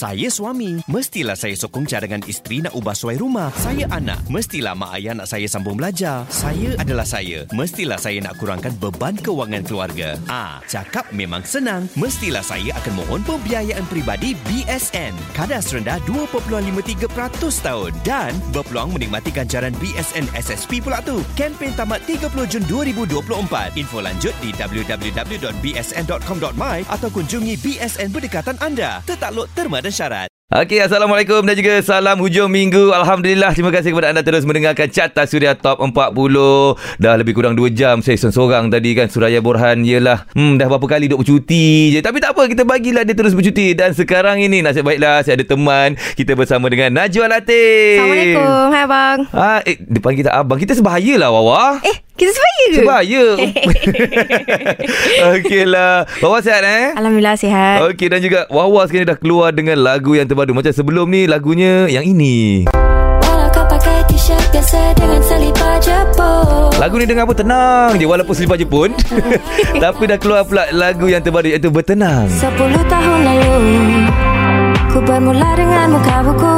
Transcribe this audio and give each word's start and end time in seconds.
Saya 0.00 0.32
suami, 0.32 0.80
mestilah 0.88 1.36
saya 1.36 1.52
sokong 1.52 1.84
cadangan 1.84 2.24
isteri 2.24 2.64
nak 2.64 2.72
ubah 2.72 2.96
suai 2.96 3.20
rumah. 3.20 3.52
Saya 3.52 3.84
anak, 3.92 4.16
mestilah 4.32 4.72
mak 4.72 4.96
ayah 4.96 5.12
nak 5.12 5.28
saya 5.28 5.44
sambung 5.44 5.76
belajar. 5.76 6.24
Saya 6.32 6.72
adalah 6.80 7.04
saya, 7.04 7.44
mestilah 7.52 8.00
saya 8.00 8.16
nak 8.24 8.40
kurangkan 8.40 8.72
beban 8.80 9.12
kewangan 9.20 9.60
keluarga. 9.60 10.16
Ah, 10.24 10.64
cakap 10.64 11.04
memang 11.12 11.44
senang. 11.44 11.84
Mestilah 12.00 12.40
saya 12.40 12.72
akan 12.80 12.96
mohon 12.96 13.20
pembiayaan 13.28 13.84
peribadi 13.92 14.32
BSN. 14.48 15.12
Kadar 15.36 15.60
serendah 15.60 16.00
2.53% 16.08 17.60
tahun 17.60 17.92
dan 18.00 18.32
berpeluang 18.56 18.96
menikmati 18.96 19.28
ganjaran 19.28 19.76
BSN 19.84 20.32
SSP 20.32 20.80
pula 20.80 21.04
tu. 21.04 21.20
Kempen 21.36 21.76
tamat 21.76 22.00
30 22.08 22.32
Jun 22.48 22.64
2024. 22.72 23.76
Info 23.76 24.00
lanjut 24.00 24.32
di 24.40 24.48
www.bsn.com.my 24.56 26.08
atau 26.88 27.08
kunjungi 27.12 27.60
BSN 27.60 28.08
berdekatan 28.08 28.56
anda. 28.64 29.04
Tetakluk 29.04 29.52
terma 29.52 29.89
dan 29.90 29.96
syarat. 29.98 30.29
Okey, 30.50 30.82
Assalamualaikum 30.82 31.46
dan 31.46 31.54
juga 31.54 31.78
salam 31.78 32.18
hujung 32.18 32.50
minggu. 32.50 32.90
Alhamdulillah, 32.90 33.54
terima 33.54 33.70
kasih 33.70 33.94
kepada 33.94 34.10
anda 34.10 34.18
terus 34.26 34.42
mendengarkan 34.42 34.90
Carta 34.90 35.22
Suria 35.22 35.54
Top 35.54 35.78
40. 35.78 35.94
Dah 36.98 37.14
lebih 37.14 37.38
kurang 37.38 37.54
2 37.54 37.70
jam 37.70 38.02
saya 38.02 38.18
seorang 38.18 38.66
tadi 38.66 38.98
kan. 38.98 39.06
Suraya 39.06 39.38
Borhan, 39.38 39.86
yelah. 39.86 40.26
Hmm, 40.34 40.58
dah 40.58 40.66
berapa 40.66 40.82
kali 40.90 41.06
duk 41.06 41.22
bercuti 41.22 41.94
je. 41.94 42.02
Tapi 42.02 42.18
tak 42.18 42.34
apa, 42.34 42.50
kita 42.50 42.66
bagilah 42.66 43.06
dia 43.06 43.14
terus 43.14 43.30
bercuti. 43.30 43.78
Dan 43.78 43.94
sekarang 43.94 44.42
ini, 44.42 44.58
nasib 44.58 44.82
baiklah 44.82 45.22
saya 45.22 45.38
ada 45.38 45.46
teman. 45.46 45.94
Kita 46.18 46.34
bersama 46.34 46.66
dengan 46.66 46.98
Najwa 46.98 47.30
Latif. 47.30 48.02
Assalamualaikum. 48.02 48.66
Hai 48.74 48.82
abang. 48.82 49.18
Ah, 49.30 49.62
eh, 49.62 49.78
depan 49.78 50.18
kita 50.18 50.34
abang. 50.34 50.58
Kita 50.58 50.74
sebahaya 50.74 51.14
lah, 51.14 51.30
Wawa. 51.30 51.78
Eh, 51.86 52.10
kita 52.20 52.36
sebaya 52.36 52.64
ke? 52.68 52.78
Sebahaya. 52.84 53.24
Okeylah. 55.40 56.04
Wawa 56.20 56.38
sihat 56.44 56.60
eh? 56.68 56.92
Alhamdulillah 56.92 57.36
sihat. 57.40 57.80
Okey 57.88 58.12
dan 58.12 58.20
juga 58.20 58.44
Wawa 58.52 58.84
sekarang 58.84 59.08
dah 59.08 59.16
keluar 59.16 59.56
dengan 59.56 59.80
lagu 59.80 60.12
yang 60.12 60.28
terbaru 60.40 60.56
Macam 60.56 60.72
sebelum 60.72 61.06
ni 61.12 61.28
lagunya 61.28 61.84
yang 61.92 62.00
ini. 62.00 62.64
Biasa 64.50 64.92
dengan 64.92 65.22
selipar 65.24 65.80
jepun. 65.80 66.68
Lagu 66.76 66.94
ni 67.00 67.08
dengar 67.08 67.24
pun 67.24 67.32
tenang 67.32 67.96
je 67.96 68.04
Walaupun 68.04 68.34
selipar 68.36 68.60
je 68.60 68.68
pun 68.68 68.92
Tapi 69.82 70.02
dah 70.04 70.18
keluar 70.20 70.44
pula 70.44 70.68
lagu 70.74 71.08
yang 71.08 71.24
terbaru 71.24 71.48
Iaitu 71.48 71.72
Bertenang. 71.72 72.28
Sepuluh 72.28 72.82
tahun 72.84 73.18
lalu 73.24 74.09
Ku 74.90 74.98
bermula 74.98 75.54
dengan 75.54 75.86
muka 75.88 76.16
buku 76.20 76.56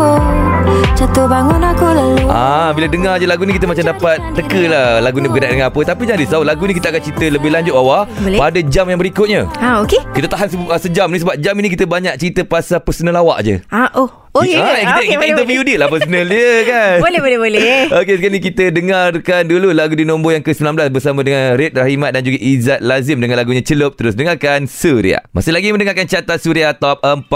Jatuh 0.97 1.29
bangun 1.29 1.61
aku 1.61 1.85
lalu 1.85 2.25
Ah, 2.25 2.73
bila 2.73 2.89
dengar 2.89 3.21
je 3.21 3.27
lagu 3.27 3.45
ni 3.45 3.53
kita 3.53 3.69
macam 3.69 3.85
dapat 3.85 4.17
teka 4.33 4.63
lah 4.65 4.87
lagu 5.01 5.21
ni 5.21 5.29
berkenaan 5.29 5.53
dengan 5.55 5.69
apa. 5.69 5.81
Tapi 5.83 6.03
jangan 6.07 6.21
risau, 6.21 6.41
lagu 6.41 6.65
ni 6.65 6.73
kita 6.73 6.89
akan 6.89 7.03
cerita 7.03 7.27
lebih 7.29 7.51
lanjut 7.51 7.75
Wawa 7.75 8.09
Boleh. 8.09 8.39
pada 8.39 8.61
jam 8.63 8.87
yang 8.87 8.97
berikutnya. 8.97 9.51
Ha, 9.59 9.83
okey. 9.83 10.01
Kita 10.15 10.27
tahan 10.31 10.49
se- 10.49 10.57
uh, 10.65 10.81
sejam 10.81 11.11
ni 11.11 11.19
sebab 11.19 11.37
jam 11.37 11.53
ini 11.55 11.69
kita 11.69 11.85
banyak 11.85 12.15
cerita 12.17 12.41
pasal 12.43 12.81
personal 12.81 13.19
awak 13.19 13.43
je. 13.43 13.55
Ah, 13.69 13.91
oh. 13.93 14.22
Okey. 14.33 14.57
Ah, 14.57 14.65
ke? 14.65 14.81
kita, 14.81 14.93
Okey, 14.97 15.05
kita 15.05 15.17
boleh, 15.21 15.31
interview 15.37 15.61
boleh. 15.61 15.69
dia 15.69 15.77
lah 15.77 15.89
personal 15.93 16.25
dia 16.25 16.53
kan. 16.65 16.97
Boleh, 17.05 17.21
boleh, 17.21 17.39
boleh. 17.39 17.61
Okey, 18.01 18.15
sekarang 18.17 18.33
ni 18.33 18.41
kita 18.41 18.65
dengarkan 18.73 19.43
dulu 19.45 19.69
lagu 19.77 19.93
di 19.93 20.09
nombor 20.09 20.33
yang 20.33 20.41
ke-19 20.41 20.89
bersama 20.89 21.21
dengan 21.21 21.53
Red 21.53 21.77
Rahimat 21.77 22.17
dan 22.17 22.25
juga 22.25 22.41
Izzat 22.41 22.81
Lazim 22.81 23.21
dengan 23.21 23.37
lagunya 23.37 23.61
Celup. 23.61 23.93
Terus 23.93 24.17
dengarkan 24.17 24.65
Surya. 24.65 25.21
Masih 25.37 25.53
lagi 25.53 25.69
mendengarkan 25.69 26.09
Carta 26.09 26.41
Surya 26.41 26.73
Top 26.73 27.05
40. 27.05 27.29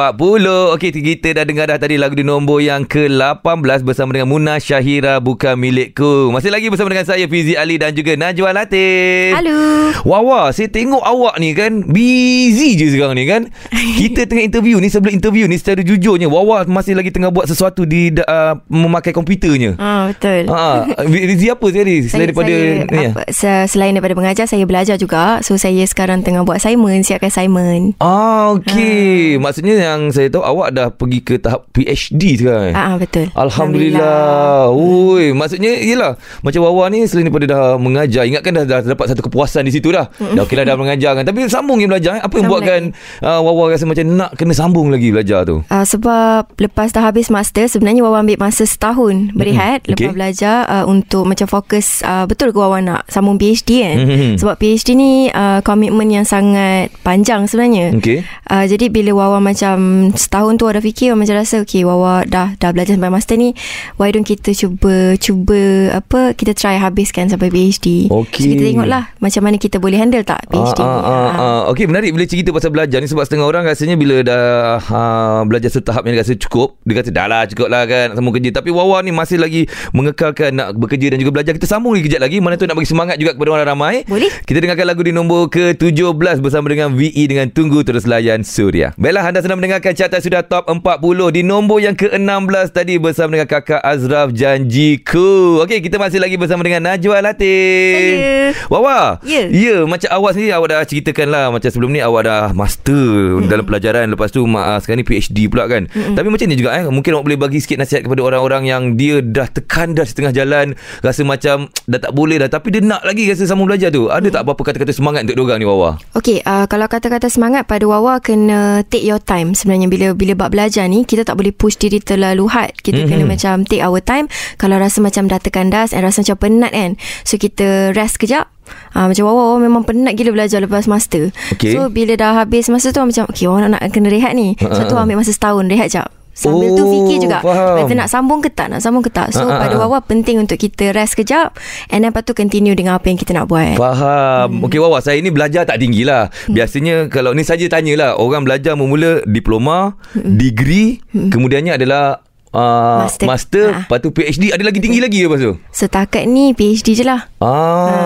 Okey, 0.72 0.89
kita 0.89 1.36
dah 1.36 1.44
dengar 1.44 1.69
dah 1.69 1.77
tadi 1.77 2.00
lagu 2.00 2.17
di 2.17 2.24
nombor 2.24 2.64
yang 2.64 2.89
ke-18 2.89 3.84
bersama 3.84 4.17
dengan 4.17 4.33
Muna 4.33 4.56
Syahira 4.56 5.20
Bukan 5.20 5.61
Milikku. 5.61 6.33
Masih 6.33 6.48
lagi 6.48 6.72
bersama 6.72 6.89
dengan 6.89 7.05
saya 7.05 7.28
Fizi 7.28 7.61
Ali 7.61 7.77
dan 7.77 7.92
juga 7.92 8.17
Najwa 8.17 8.56
Latif. 8.56 9.36
Halo. 9.36 9.58
Wawa, 10.00 10.48
saya 10.48 10.72
tengok 10.72 11.05
awak 11.05 11.36
ni 11.36 11.52
kan 11.52 11.84
busy 11.84 12.72
je 12.72 12.89
sekarang 12.89 13.20
ni 13.20 13.28
kan. 13.28 13.52
Kita 14.00 14.24
tengah 14.24 14.48
interview 14.48 14.80
ni 14.80 14.89
sebelum 14.89 15.12
interview 15.12 15.44
ni 15.44 15.61
secara 15.61 15.84
jujurnya 15.84 16.30
Wawa 16.30 16.64
masih 16.64 16.86
lagi 16.92 17.09
tengah 17.09 17.31
buat 17.31 17.47
sesuatu 17.47 17.83
di 17.83 18.15
uh, 18.15 18.55
memakai 18.69 19.11
komputernya. 19.11 19.75
Ah, 19.77 20.06
betul. 20.06 20.47
Ha, 20.47 20.84
busy 21.03 21.48
apa 21.48 21.67
sekali 21.67 21.97
selain 22.05 22.29
daripada 22.29 22.53
saya, 22.53 22.84
ni 22.84 22.98
ya? 23.01 23.11
apa, 23.11 23.23
se- 23.29 23.67
selain 23.67 23.92
daripada 23.92 24.14
mengajar 24.14 24.45
saya 24.45 24.63
belajar 24.63 24.95
juga 24.95 25.41
so 25.41 25.57
saya 25.57 25.80
sekarang 25.83 26.20
tengah 26.20 26.42
buat 26.42 26.57
assignment 26.57 27.02
siapkan 27.02 27.27
assignment 27.27 27.97
Ah, 27.98 28.52
okey. 28.55 29.39
Maksudnya 29.39 29.74
yang 29.80 30.11
saya 30.11 30.29
tahu 30.29 30.42
awak 30.42 30.69
dah 30.70 30.89
pergi 30.89 31.19
ke 31.20 31.35
tahap 31.36 31.64
PhD 31.70 32.36
sekarang. 32.36 32.64
eh? 32.67 32.74
ah, 32.74 32.85
ah, 32.85 32.97
betul 32.97 33.27
Alhamdulillah. 33.33 34.68
Ui, 34.68 35.33
maksudnya 35.33 35.73
yalah 35.77 36.13
macam 36.41 36.61
Wawa 36.61 36.89
ni 36.89 37.07
selain 37.07 37.24
daripada 37.24 37.47
dah 37.47 37.64
mengajar, 37.77 38.23
ingatkan 38.24 38.53
dah, 38.53 38.64
dah 38.64 38.80
dapat 38.85 39.07
satu 39.08 39.23
kepuasan 39.23 39.63
di 39.63 39.73
situ 39.73 39.89
dah. 39.89 40.11
Dah 40.11 40.42
okeylah 40.42 40.67
dah 40.67 40.77
mengajar 40.77 41.14
kan. 41.14 41.24
Tapi 41.24 41.47
sambung 41.47 41.79
je 41.79 41.86
belajar. 41.86 42.18
eh. 42.18 42.23
Apa 42.23 42.35
yang 42.35 42.45
Sambung 42.45 42.61
buatkan 42.61 42.80
uh, 43.23 43.41
Wawa 43.41 43.63
rasa 43.70 43.85
macam 43.85 44.05
nak 44.08 44.30
kena 44.35 44.53
sambung 44.53 44.89
lagi 44.89 45.08
belajar 45.08 45.42
tu? 45.42 45.63
Uh, 45.64 45.85
sebab 45.86 46.53
lepas 46.57 46.76
dah 46.77 47.03
habis 47.03 47.27
master 47.27 47.64
sebenarnya 47.64 48.01
Wawa 48.01 48.20
ambil 48.20 48.37
masa 48.39 48.63
setahun 48.63 49.33
berehat 49.33 49.83
Mm-mm. 49.83 49.91
lepas 49.91 50.05
Okey. 50.05 50.14
belajar 50.14 50.57
uh, 50.67 50.85
untuk 50.85 51.25
macam 51.25 51.47
fokus 51.47 52.01
uh, 52.01 52.25
betul 52.25 52.53
ke 52.53 52.59
Wawa 52.59 52.79
nak 52.79 53.01
sambung 53.07 53.37
PhD 53.37 53.81
kan 53.81 53.97
Mhm. 53.98 54.37
sebab 54.37 54.55
PhD 54.55 54.92
ni 54.92 55.11
uh, 55.29 55.61
komitmen 55.61 56.07
yang 56.07 56.23
sangat 56.23 56.92
panjang 57.01 57.45
sebenarnya 57.45 57.97
Okey. 57.97 58.20
Uh, 58.45 58.65
jadi 58.65 58.86
bila 58.86 59.17
Wawa 59.17 59.41
macam 59.41 59.77
setahun 60.13 60.53
tu 60.55 60.67
dah 60.67 60.79
fikir 60.79 61.13
macam 61.13 61.35
rasa 61.35 61.59
okay 61.59 61.81
Wawa 61.81 62.23
dah 62.23 62.53
dah 62.55 62.70
belajar 62.70 62.95
sampai 62.95 63.09
master 63.09 63.35
ni 63.35 63.57
why 63.97 64.09
don't 64.09 64.23
kita 64.23 64.53
cuba 64.53 65.17
cuba 65.17 65.61
apa 65.95 66.33
kita 66.33 66.53
try 66.53 66.77
habiskan 66.77 67.27
sampai 67.27 67.48
PhD 67.48 68.07
Okey. 68.07 68.36
so 68.36 68.47
kita 68.47 68.63
tengoklah 68.67 69.09
macam 69.17 69.42
mana 69.42 69.57
kita 69.57 69.79
boleh 69.79 69.97
handle 69.97 70.23
tak 70.23 70.45
PhD 70.47 70.77
Ah, 70.77 70.85
ni 70.85 70.98
ah, 70.98 71.01
ah, 71.01 71.33
ah. 71.33 71.61
Okey 71.69 71.86
menarik 71.86 72.11
bila 72.11 72.25
cerita 72.25 72.51
pasal 72.51 72.69
belajar 72.69 72.98
ni 72.98 73.07
sebab 73.07 73.23
setengah 73.23 73.47
orang 73.47 73.65
rasanya 73.65 73.95
bila 73.95 74.20
dah 74.20 74.45
ah, 74.85 75.41
belajar 75.42 75.70
setahap 75.70 76.03
yang 76.03 76.17
rasa 76.17 76.36
cukup 76.36 76.66
dia 76.83 76.95
kata 76.99 77.11
dah 77.13 77.27
lah 77.27 77.43
cukup 77.47 77.69
lah 77.69 77.83
kan 77.85 78.13
nak 78.13 78.17
sambung 78.19 78.35
kerja 78.35 78.51
tapi 78.55 78.71
Wawa 78.73 79.03
ni 79.05 79.13
masih 79.13 79.39
lagi 79.39 79.69
mengekalkan 79.93 80.51
nak 80.55 80.75
bekerja 80.79 81.15
dan 81.15 81.19
juga 81.23 81.33
belajar 81.37 81.53
kita 81.55 81.67
sambung 81.69 81.95
lagi 81.95 82.09
kejap 82.09 82.23
lagi 82.25 82.39
mana 82.41 82.55
tu 82.57 82.65
nak 82.65 82.77
bagi 82.79 82.91
semangat 82.91 83.17
juga 83.21 83.37
kepada 83.37 83.51
orang 83.57 83.67
ramai 83.67 83.95
Boleh. 84.09 84.31
kita 84.45 84.59
dengarkan 84.63 84.87
lagu 84.87 85.03
di 85.05 85.13
nombor 85.13 85.49
ke-17 85.53 86.39
bersama 86.41 86.67
dengan 86.71 86.95
VE 86.95 87.25
dengan 87.29 87.47
Tunggu 87.51 87.83
Terus 87.87 88.09
Layan 88.09 88.43
Suria 88.43 88.97
baiklah 88.97 89.25
anda 89.27 89.41
sedang 89.43 89.59
mendengarkan 89.61 89.93
carta 89.93 90.19
sudah 90.19 90.43
top 90.47 90.67
40 90.71 91.37
di 91.37 91.43
nombor 91.47 91.79
yang 91.83 91.95
ke-16 91.95 92.67
tadi 92.73 92.98
bersama 92.98 93.39
dengan 93.39 93.48
kakak 93.48 93.83
Azraf 93.83 94.33
Janjiku 94.33 95.63
Okey 95.67 95.85
kita 95.85 96.01
masih 96.01 96.19
lagi 96.19 96.41
bersama 96.41 96.65
dengan 96.65 96.95
Najwa 96.95 97.21
Latif 97.21 98.17
Saya. 98.17 98.53
Wawa 98.73 99.19
Ya. 99.27 99.48
Ya 99.51 99.77
macam 99.85 100.09
awak 100.11 100.31
sendiri 100.37 100.53
awak 100.55 100.69
dah 100.73 100.85
ceritakan 100.87 101.27
lah 101.29 101.45
macam 101.51 101.69
sebelum 101.69 101.91
ni 101.93 102.01
awak 102.01 102.23
dah 102.29 102.45
master 102.53 103.43
mm. 103.43 103.48
dalam 103.51 103.65
pelajaran 103.67 104.07
lepas 104.13 104.31
tu 104.31 104.43
mak, 104.47 104.65
ah, 104.65 104.79
sekarang 104.81 105.03
ni 105.03 105.07
PhD 105.07 105.39
pula 105.51 105.67
kan. 105.67 105.89
Mm-mm. 105.91 106.15
Tapi 106.17 106.29
macam 106.31 106.47
ni 106.47 106.55
juga 106.56 106.74
eh 106.74 106.84
mungkin 106.89 107.14
awak 107.17 107.24
boleh 107.28 107.39
bagi 107.39 107.58
sikit 107.61 107.78
nasihat 107.78 108.02
kepada 108.08 108.24
orang-orang 108.24 108.67
yang 108.67 108.83
dia 108.96 109.20
dah 109.20 109.46
tekan 109.46 109.92
dah 109.92 110.08
setengah 110.08 110.33
jalan 110.33 110.72
rasa 111.05 111.22
macam 111.22 111.68
dah 111.86 112.00
tak 112.00 112.12
boleh 112.17 112.40
dah 112.40 112.48
tapi 112.48 112.72
dia 112.72 112.80
nak 112.83 113.05
lagi 113.05 113.28
rasa 113.28 113.44
sambung 113.44 113.68
belajar 113.68 113.92
tu. 113.92 114.08
Ada 114.08 114.33
tak 114.33 114.42
apa-apa 114.42 114.62
kata-kata 114.72 114.92
semangat 114.96 115.28
untuk 115.28 115.36
diorang 115.39 115.61
ni 115.61 115.67
Wawa? 115.68 116.00
Okay, 116.17 116.40
uh, 116.42 116.64
kalau 116.67 116.89
kata-kata 116.89 117.28
semangat 117.28 117.68
pada 117.68 117.84
Wawa 117.84 118.18
kena 118.24 118.83
take 118.89 119.05
your 119.05 119.20
time 119.20 119.52
sebenarnya 119.52 119.86
bila 119.86 120.06
bila 120.17 120.33
bab 120.33 120.50
belajar 120.56 120.89
ni 120.89 121.05
kita 121.05 121.22
tak 121.22 121.36
boleh 121.36 121.52
push 121.52 121.77
diri 121.77 122.00
terlalu 122.00 122.48
hard. 122.48 122.73
Kita 122.80 123.05
mm-hmm. 123.05 123.11
kena 123.12 123.24
macam 123.28 123.55
take 123.68 123.84
our 123.84 124.00
time. 124.00 124.27
Kalau 124.56 124.80
rasa 124.80 125.05
macam 125.05 125.28
dah 125.28 125.38
tekan 125.38 125.68
das 125.68 125.92
and 125.92 126.02
rasa 126.02 126.24
macam 126.24 126.36
penat 126.40 126.73
kan. 126.73 126.90
So 127.28 127.36
kita 127.36 127.92
rest 127.92 128.17
kejap. 128.17 128.49
Ah 128.96 129.06
macam 129.06 129.28
Wawa, 129.28 129.55
Wawa 129.55 129.58
memang 129.62 129.82
penat 129.87 130.17
gila 130.17 130.32
belajar 130.32 130.58
lepas 130.64 130.88
master. 130.88 131.31
Okey. 131.55 131.76
So 131.76 131.93
bila 131.93 132.17
dah 132.17 132.43
habis 132.43 132.67
masa 132.73 132.90
tu 132.90 132.99
macam 133.05 133.28
okay 133.28 133.46
Wawa 133.46 133.69
nak, 133.69 133.78
nak 133.78 133.93
kena 133.93 134.08
rehat 134.08 134.32
ni. 134.32 134.56
So 134.58 134.88
tu 134.88 134.96
ambil 134.96 135.20
masa 135.20 135.31
setahun 135.31 135.69
rehat 135.69 135.93
jap. 135.93 136.16
Sambil 136.37 136.76
tu 136.76 136.85
Oh, 136.85 136.93
fikir 136.93 137.17
juga 137.25 137.41
faham. 137.41 137.81
Kata 137.81 137.93
nak 137.97 138.08
sambung 138.12 138.41
ke 138.44 138.52
tak 138.52 138.69
Nak 138.69 138.85
sambung 138.85 139.00
ke 139.00 139.08
tak 139.08 139.32
So 139.32 139.49
ah, 139.49 139.56
pada 139.56 139.81
ah. 139.81 139.88
Wawa 139.88 140.05
penting 140.05 140.37
untuk 140.37 140.61
kita 140.61 140.93
rest 140.93 141.17
kejap 141.17 141.56
And 141.88 142.05
then 142.05 142.12
lepas 142.12 142.29
tu 142.29 142.37
continue 142.37 142.76
Dengan 142.76 143.00
apa 143.00 143.08
yang 143.08 143.17
kita 143.17 143.32
nak 143.32 143.49
buat 143.49 143.81
Faham. 143.81 144.61
Hmm. 144.61 144.64
Okey 144.69 144.76
Wawa, 144.76 145.00
saya 145.00 145.17
ni 145.25 145.32
belajar 145.32 145.64
tak 145.64 145.81
tinggi 145.81 146.05
lah. 146.05 146.29
Biasanya 146.52 147.08
kalau 147.08 147.32
ni 147.32 147.43
saja 147.43 147.64
tanyalah 147.67 148.20
orang 148.20 148.44
belajar 148.44 148.76
memula 148.76 149.25
diploma, 149.25 149.97
hmm. 150.12 150.37
degree, 150.37 151.00
hmm. 151.14 151.32
kemudiannya 151.32 151.81
adalah 151.81 152.25
uh, 152.51 153.03
master, 153.03 153.27
Master. 153.27 153.67
Ha. 153.69 153.79
lepas 153.85 153.99
tu 153.99 154.11
PhD 154.11 154.51
ada 154.51 154.63
lagi 154.63 154.79
tinggi 154.79 154.99
lagi 154.99 155.23
lepas 155.23 155.41
tu. 155.41 155.55
Setakat 155.69 156.25
ni 156.25 156.53
PhD 156.53 156.95
je 156.95 157.03
lah 157.03 157.27
Ah. 157.37 157.53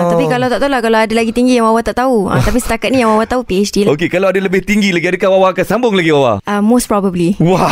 Ha, 0.03 0.11
tapi 0.11 0.27
kalau 0.27 0.51
tak 0.51 0.59
tahu 0.59 0.67
lah 0.67 0.83
Kalau 0.83 0.99
ada 0.99 1.15
lagi 1.15 1.31
tinggi 1.31 1.55
yang 1.55 1.63
Wawa 1.63 1.81
tak 1.81 1.97
tahu 1.97 2.27
ha, 2.27 2.43
Tapi 2.43 2.59
setakat 2.59 2.91
ni 2.91 2.99
yang 2.99 3.15
Wawa 3.15 3.25
tahu 3.25 3.47
PhD 3.47 3.87
lah 3.87 3.95
Okey, 3.95 4.11
kalau 4.11 4.27
ada 4.27 4.37
lebih 4.37 4.59
tinggi 4.61 4.91
lagi 4.91 5.07
adakah 5.07 5.31
Wawa 5.31 5.55
akan 5.55 5.63
sambung 5.65 5.95
lagi 5.95 6.11
Wawa? 6.11 6.43
uh, 6.43 6.59
Most 6.59 6.91
probably 6.91 7.39
Wah, 7.39 7.71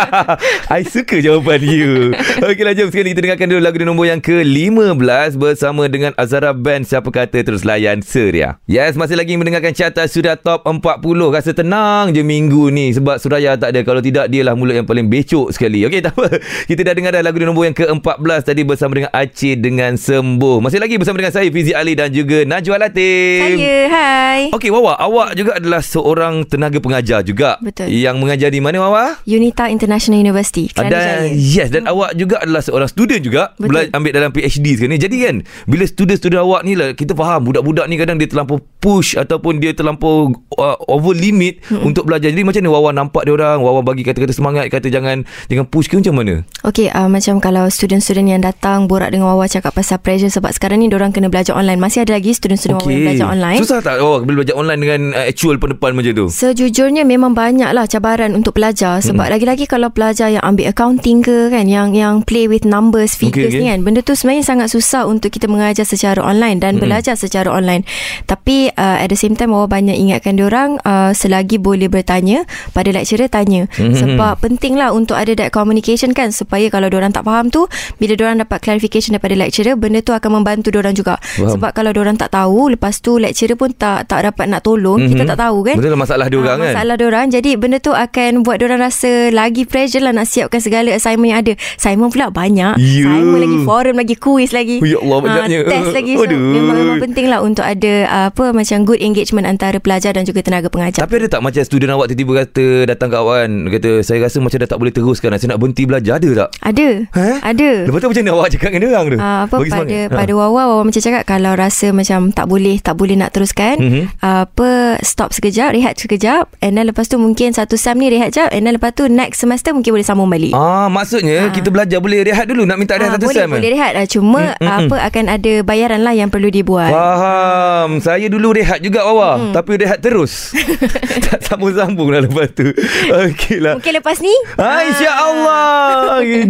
I 0.68 0.84
suka 0.84 1.18
jawapan 1.18 1.60
you. 1.60 1.92
Okeylah, 2.38 2.72
jom 2.72 2.88
sekarang 2.88 3.10
kita 3.10 3.20
dengarkan 3.20 3.46
dulu 3.48 3.60
lagu 3.60 3.76
di 3.76 3.86
nombor 3.86 4.06
yang 4.06 4.20
ke-15 4.20 5.36
bersama 5.36 5.84
dengan 5.86 6.12
Azara 6.14 6.52
Band 6.52 6.84
Siapa 6.84 7.08
Kata 7.08 7.36
Terus 7.36 7.62
Layan 7.62 8.00
Seria. 8.00 8.56
Yes, 8.64 8.94
masih 8.94 9.16
lagi 9.16 9.34
mendengarkan 9.34 9.72
carta 9.72 10.04
sudah 10.04 10.34
top 10.34 10.64
40. 10.64 11.02
Rasa 11.28 11.52
tenang 11.52 12.10
je 12.10 12.20
minggu 12.20 12.68
ni 12.68 12.92
sebab 12.92 13.18
Suraya 13.18 13.54
tak 13.54 13.72
ada. 13.72 13.80
Kalau 13.82 14.00
tidak, 14.00 14.28
dialah 14.28 14.54
mulut 14.54 14.74
yang 14.74 14.86
paling 14.86 15.06
becok 15.06 15.50
sekali. 15.50 15.84
Okey, 15.84 15.91
Okey, 15.92 16.08
tak 16.08 16.16
apa. 16.16 16.40
Kita 16.64 16.80
dah 16.88 16.94
dengar 16.96 17.12
dah 17.12 17.20
lagu 17.20 17.36
di 17.36 17.44
nombor 17.44 17.68
yang 17.68 17.76
ke-14 17.76 18.40
tadi 18.48 18.64
bersama 18.64 18.96
dengan 18.96 19.12
Aceh 19.12 19.60
dengan 19.60 19.92
Sembuh. 20.00 20.64
Masih 20.64 20.80
lagi 20.80 20.96
bersama 20.96 21.20
dengan 21.20 21.36
saya 21.36 21.52
Fizi 21.52 21.76
Ali 21.76 21.92
dan 21.92 22.08
juga 22.08 22.48
Najwa 22.48 22.80
Latif. 22.80 23.60
Saya, 23.60 23.76
hai. 23.92 24.42
Okey, 24.56 24.72
Wawa, 24.72 24.96
awak 24.96 25.36
juga 25.36 25.60
adalah 25.60 25.84
seorang 25.84 26.48
tenaga 26.48 26.80
pengajar 26.80 27.20
juga. 27.20 27.60
Betul. 27.60 27.92
Yang 27.92 28.16
mengajar 28.24 28.48
di 28.48 28.64
mana, 28.64 28.80
Wawa? 28.88 29.20
Unita 29.28 29.68
International 29.68 30.16
University, 30.16 30.72
Kelana 30.72 30.96
dan 30.96 31.28
Jaya. 31.28 31.36
yes 31.36 31.68
dan 31.68 31.84
awak 31.84 32.16
juga 32.16 32.40
adalah 32.40 32.64
seorang 32.64 32.88
student 32.88 33.20
juga 33.20 33.52
Betul. 33.60 33.68
bela- 33.68 33.92
ambil 33.92 34.12
dalam 34.16 34.30
PhD 34.32 34.66
sekarang 34.80 34.96
ni. 34.96 34.98
Jadi 35.04 35.16
kan 35.20 35.36
bila 35.68 35.84
student-student 35.84 36.40
awak 36.40 36.64
ni 36.64 36.72
lah 36.72 36.96
kita 36.96 37.12
faham 37.12 37.52
budak-budak 37.52 37.84
ni 37.84 38.00
kadang 38.00 38.16
dia 38.16 38.32
terlampau 38.32 38.64
push 38.80 39.20
ataupun 39.20 39.60
dia 39.60 39.76
terlampau 39.76 40.32
uh, 40.56 40.76
over 40.88 41.12
limit 41.12 41.60
hmm. 41.68 41.84
untuk 41.84 42.08
belajar. 42.08 42.32
Jadi 42.32 42.48
macam 42.48 42.64
mana 42.64 42.70
Wawa 42.72 42.90
nampak 42.96 43.28
dia 43.28 43.36
orang, 43.36 43.60
Wawa 43.60 43.84
bagi 43.84 44.00
kata-kata 44.08 44.32
semangat, 44.32 44.72
kata 44.72 44.88
jangan 44.88 45.28
jangan 45.50 45.66
push 45.68 45.81
ke 45.86 45.94
macam 45.98 46.14
mana? 46.18 46.34
Okey, 46.62 46.90
uh, 46.90 47.08
macam 47.08 47.38
kalau 47.38 47.66
student-student 47.66 48.28
yang 48.28 48.42
datang 48.42 48.86
borak 48.86 49.10
dengan 49.10 49.32
Wawa 49.32 49.46
cakap 49.46 49.74
pasal 49.74 49.98
pressure 49.98 50.30
sebab 50.30 50.54
sekarang 50.54 50.78
ni 50.78 50.90
orang 50.92 51.10
kena 51.10 51.26
belajar 51.26 51.54
online. 51.54 51.78
Masih 51.78 52.06
ada 52.06 52.14
lagi 52.14 52.30
student-student 52.30 52.78
Wawa 52.78 52.90
yang 52.90 53.02
belajar 53.08 53.26
online. 53.30 53.58
Susah 53.62 53.80
tak 53.80 53.98
Wawa 53.98 54.22
bila 54.22 54.42
belajar 54.42 54.54
online 54.54 54.80
dengan 54.80 55.00
uh, 55.14 55.24
actual 55.26 55.58
depan 55.58 55.90
macam 55.94 56.12
tu? 56.12 56.26
Sejujurnya 56.28 57.02
memang 57.02 57.32
banyaklah 57.32 57.86
cabaran 57.86 58.34
untuk 58.34 58.54
pelajar 58.54 59.00
sebab 59.00 59.24
Hmm. 59.26 59.32
lagi-lagi 59.38 59.64
kalau 59.66 59.88
pelajar 59.88 60.28
yang 60.28 60.42
ambil 60.42 60.68
accounting 60.68 61.22
ke 61.22 61.48
kan 61.48 61.66
yang 61.66 61.94
yang 61.94 62.20
play 62.26 62.50
with 62.50 62.66
numbers 62.66 63.14
figures 63.14 63.54
okay. 63.54 63.62
ni 63.62 63.70
kan 63.70 63.80
benda 63.86 64.02
tu 64.02 64.12
sebenarnya 64.12 64.44
sangat 64.44 64.68
susah 64.68 65.06
untuk 65.06 65.30
kita 65.30 65.46
mengajar 65.46 65.86
secara 65.86 66.18
online 66.20 66.58
dan 66.58 66.76
Hmm. 66.76 66.84
belajar 66.84 67.14
secara 67.14 67.48
online. 67.48 67.86
Tapi 68.26 68.70
uh, 68.74 68.98
at 68.98 69.08
the 69.08 69.18
same 69.18 69.34
time 69.34 69.54
Wawa 69.54 69.66
banyak 69.66 69.94
ingatkan 69.94 70.36
diorang 70.36 70.78
uh, 70.82 71.10
selagi 71.12 71.58
boleh 71.58 71.86
bertanya 71.86 72.44
pada 72.72 72.90
lecturer 72.90 73.28
tanya 73.28 73.66
Hmm. 73.78 73.94
sebab 73.94 74.42
pentinglah 74.42 74.90
untuk 74.92 75.14
ada 75.14 75.32
that 75.32 75.50
communication 75.72 76.12
kan 76.12 76.28
supaya 76.28 76.68
kalau 76.68 76.86
diorang 76.86 77.08
tak 77.08 77.24
faham 77.24 77.48
tu 77.48 77.64
bila 77.96 78.12
diorang 78.12 78.36
dapat 78.36 78.60
clarification 78.60 79.16
daripada 79.16 79.32
lecturer 79.34 79.72
benda 79.74 79.98
tu 79.98 80.12
akan 80.12 80.30
membantu 80.34 80.68
diorang 80.68 80.92
juga. 80.92 81.16
Faham. 81.16 81.56
Sebab 81.56 81.72
kalau 81.72 81.90
diorang 81.90 82.12
tak 82.14 82.28
tahu 82.30 82.68
lepas 82.68 83.00
tu 83.00 83.16
lecturer 83.16 83.56
pun 83.56 83.72
tak 83.72 84.04
tak 84.04 84.20
dapat 84.22 84.44
nak 84.46 84.60
tolong 84.60 85.00
kita 85.02 85.24
Mhm. 85.24 85.30
tak 85.30 85.38
tahu 85.40 85.58
kan. 85.62 85.74
Betul 85.74 85.90
lah 85.90 86.00
masalah 86.02 86.26
dia 86.28 86.36
orang 86.36 86.50
Ah, 86.52 86.60
kan. 86.60 86.74
Masalah 86.74 86.94
diorang 86.94 87.26
Jadi 87.28 87.50
benda 87.54 87.78
tu 87.78 87.90
akan 87.90 88.30
Buat 88.42 88.56
diorang 88.58 88.76
rasa 88.78 89.08
Lagi 89.30 89.62
pressure 89.64 90.02
lah 90.02 90.12
Nak 90.12 90.26
siapkan 90.26 90.58
segala 90.58 90.90
assignment 90.90 91.30
yang 91.30 91.40
ada 91.40 91.52
Assignment 91.72 92.10
pula 92.10 92.28
banyak 92.28 92.74
Ya. 92.76 93.06
Assignment 93.06 93.40
lagi 93.40 93.58
Forum 93.62 93.96
lagi 93.96 94.14
Quiz 94.14 94.50
lagi 94.50 94.76
Oh, 94.76 94.86
ya 94.86 94.98
Allah, 94.98 95.16
Ah, 95.16 95.22
banyaknya. 95.22 95.58
Test 95.64 95.92
lagi 95.92 96.12
so, 96.12 96.24
Aduh. 96.24 96.36
memang, 96.36 96.76
memang 96.76 96.98
penting 97.00 97.26
lah 97.26 97.40
Untuk 97.40 97.62
ada 97.62 97.92
ah, 98.04 98.26
Apa 98.28 98.52
Macam 98.52 98.84
good 98.84 99.00
engagement 99.00 99.46
Antara 99.46 99.78
pelajar 99.78 100.12
Dan 100.12 100.24
juga 100.24 100.42
tenaga 100.42 100.68
pengajar 100.68 101.00
Tapi 101.00 101.14
ada 101.16 101.28
tak 101.30 101.40
macam 101.40 101.62
student 101.62 101.90
awak 101.90 102.10
tiba-tiba 102.10 102.32
kata 102.42 102.64
datang 102.84 103.08
kat 103.08 103.18
awak 103.18 103.36
kan 103.38 103.52
kata 103.70 103.90
saya 104.02 104.18
rasa 104.20 104.36
macam 104.38 104.58
dah 104.58 104.68
tak 104.68 104.76
boleh 104.76 104.92
teruskan 104.92 105.30
saya 105.32 105.48
nak 105.48 105.61
berhenti 105.62 105.82
belajar 105.84 106.18
ada 106.18 106.30
tak? 106.36 106.48
Ada 106.60 106.88
Eh? 107.06 107.36
Ada 107.40 107.70
Lepas 107.86 107.98
tu 108.00 108.08
macam 108.08 108.20
mana 108.20 108.32
awak 108.34 108.48
cakap 108.50 108.68
dengan 108.68 108.88
orang 108.90 109.06
tu? 109.06 109.18
Uh, 109.18 109.40
apa 109.40 109.54
Bagi 109.56 109.70
pada 109.70 109.78
semangat. 109.78 110.02
Ha. 110.04 110.16
pada 110.16 110.32
Wawa 110.34 110.48
Wawa 110.66 110.82
macam 110.82 111.00
cakap 111.00 111.22
kalau 111.24 111.52
rasa 111.54 111.86
macam 111.90 112.18
tak 112.28 112.46
boleh 112.46 112.76
tak 112.76 112.94
boleh 112.94 113.14
nak 113.14 113.30
teruskan 113.30 113.76
uh, 114.18 114.42
apa 114.42 114.70
stop 115.00 115.30
sekejap 115.30 115.70
rehat 115.70 115.94
sekejap 115.94 116.50
and 116.58 116.74
then 116.74 116.84
lepas 116.84 117.06
tu 117.06 117.14
mungkin 117.14 117.52
satu 117.52 117.76
sem 117.76 117.94
ni 117.94 118.08
rehat 118.08 118.30
sekejap 118.30 118.50
and 118.50 118.64
then 118.64 118.74
lepas 118.74 118.90
tu 118.90 119.06
next 119.06 119.38
semester 119.38 119.70
mungkin 119.70 119.92
boleh 119.92 120.02
sambung 120.02 120.26
balik 120.26 120.50
Ah, 120.52 120.88
maksudnya 120.88 121.30
Ah. 121.42 121.52
kita 121.52 121.68
belajar 121.68 121.98
boleh 121.98 122.22
rehat 122.22 122.44
dulu 122.44 122.64
nak 122.64 122.76
minta 122.76 122.94
rehat 122.94 123.08
Ah, 123.08 123.16
satu 123.16 123.26
boleh, 123.26 123.38
sem. 123.38 123.46
eh? 123.46 123.54
boleh 123.54 123.70
rehat 123.70 123.92
lah. 123.92 124.04
Cuma 124.04 124.42
Hmm, 124.52 124.58
hmm, 124.58 124.78
apa 124.82 124.96
akan 125.04 125.24
ada 125.30 125.52
bayaran 125.62 126.00
lah 126.00 126.12
yang 126.12 126.26
perlu 126.26 126.48
dibuat. 126.48 126.90
Faham. 126.90 127.98
Saya 127.98 128.26
dulu 128.26 128.50
rehat 128.52 128.80
juga 128.80 129.04
Wawa, 129.04 129.30
Hmm. 129.34 129.52
tapi 129.52 129.76
rehat 129.76 129.98
terus. 129.98 130.50
tak 131.26 131.40
sambung-sambung 131.42 132.08
lah 132.08 132.20
lepas 132.20 132.48
tu. 132.50 132.66
Okeylah. 133.26 133.76
Mungkin 133.76 133.92
lepas 133.94 134.18
ni 134.18 134.32
Ha, 134.56 134.66
insya-Allah. 134.86 135.51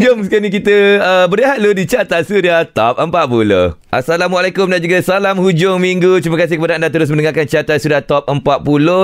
Jom 0.03 0.21
sekarang 0.27 0.45
ni 0.47 0.51
kita 0.53 0.75
uh, 1.01 1.27
berehat 1.31 1.59
dulu 1.63 1.73
di 1.73 1.85
Carta 1.89 2.21
Suria 2.21 2.67
Top 2.69 3.01
40. 3.01 3.83
Assalamualaikum 3.93 4.69
dan 4.73 4.81
juga 4.81 5.05
salam 5.05 5.37
hujung 5.37 5.77
minggu. 5.77 6.21
Terima 6.25 6.41
kasih 6.41 6.57
kepada 6.57 6.81
anda 6.81 6.89
terus 6.89 7.13
mendengarkan 7.13 7.45
Carta 7.45 7.77
Suria 7.77 8.01
Top 8.01 8.25
40 8.25 8.41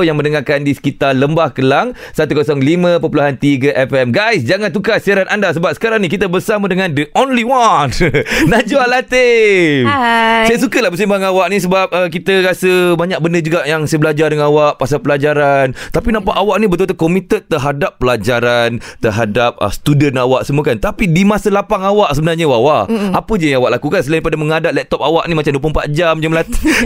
yang 0.05 0.17
mendengarkan 0.17 0.65
di 0.65 0.73
sekitar 0.73 1.13
Lembah 1.13 1.53
Kelang 1.53 1.93
105.3 2.17 3.05
FM. 3.69 4.07
Guys, 4.13 4.45
jangan 4.49 4.73
tukar 4.73 5.01
siaran 5.01 5.29
anda 5.29 5.53
sebab 5.53 5.77
sekarang 5.77 6.01
ni 6.01 6.09
kita 6.09 6.25
bersama 6.29 6.69
dengan 6.73 6.93
the 6.93 7.09
only 7.17 7.45
one, 7.45 7.93
Najwa 8.51 8.89
Latif. 8.89 9.85
Hai. 9.85 10.49
Saya 10.49 10.59
suka 10.61 10.81
lah 10.81 10.89
bersembang 10.89 11.21
dengan 11.21 11.33
awak 11.37 11.47
ni 11.53 11.59
sebab 11.61 11.87
uh, 11.93 12.09
kita 12.09 12.45
rasa 12.45 12.97
banyak 12.97 13.19
benda 13.21 13.41
juga 13.45 13.69
yang 13.69 13.85
saya 13.85 14.01
belajar 14.01 14.33
dengan 14.33 14.49
awak 14.49 14.81
pasal 14.81 15.05
pelajaran. 15.05 15.77
Tapi 15.93 16.09
nampak 16.13 16.33
awak 16.33 16.57
ni 16.61 16.67
betul-betul 16.69 16.97
committed 16.97 17.43
terhadap 17.49 18.01
pelajaran, 18.01 18.81
terhadap 19.05 19.57
uh, 19.61 19.73
student 19.89 20.21
awak 20.21 20.45
semua 20.45 20.61
kan. 20.61 20.77
Tapi 20.77 21.09
di 21.09 21.25
masa 21.25 21.49
lapang 21.49 21.81
awak 21.81 22.13
sebenarnya 22.13 22.45
Wawa, 22.45 22.85
Mm-mm. 22.85 23.17
apa 23.17 23.33
je 23.41 23.57
yang 23.57 23.65
awak 23.65 23.81
lakukan 23.81 24.05
selain 24.05 24.21
daripada 24.21 24.37
mengadap 24.37 24.73
laptop 24.77 25.01
awak 25.01 25.25
ni 25.25 25.33
macam 25.33 25.57
24 25.57 25.97
jam 25.97 26.15
je 26.21 26.29
melatih. 26.29 26.61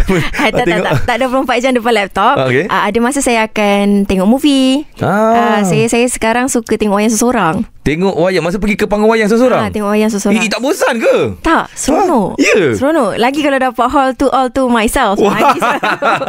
Ah, 0.42 0.50
tak, 0.54 0.66
tak, 0.66 0.78
tak, 0.82 0.94
tak 1.06 1.16
ada 1.18 1.26
24 1.30 1.62
jam 1.62 1.72
depan 1.74 1.92
laptop. 1.94 2.34
Okey. 2.46 2.66
Ah, 2.70 2.86
ada 2.86 2.98
masa 3.02 3.18
saya 3.18 3.50
akan 3.50 4.06
tengok 4.06 4.28
movie. 4.28 4.86
Ah. 5.02 5.58
Ah, 5.58 5.60
saya 5.66 5.90
saya 5.90 6.06
sekarang 6.06 6.46
suka 6.46 6.78
tengok 6.78 7.02
wayang 7.02 7.10
seseorang. 7.10 7.66
Tengok 7.82 8.14
wayang 8.16 8.40
Masa 8.40 8.56
pergi 8.56 8.76
ke 8.76 8.86
panggung 8.86 9.08
wayang 9.08 9.26
seseorang 9.26 9.58
Ah, 9.58 9.68
tengok 9.68 9.90
wayang 9.90 10.06
seseorang. 10.06 10.38
Eh, 10.38 10.46
tak 10.46 10.58
bosan 10.58 10.94
ke? 10.96 11.16
tak, 11.40 11.66
seronok. 11.72 12.32
Ah, 12.32 12.38
ya? 12.38 12.54
Seronok. 12.72 13.10
Lagi 13.16 13.40
kalau 13.40 13.58
dapat 13.58 13.86
hall 13.88 14.10
to 14.12 14.26
all 14.28 14.46
to 14.48 14.66
myself. 14.66 15.18
Wah. 15.18 15.34
Lagi 15.34 15.58
seronok. 15.58 16.22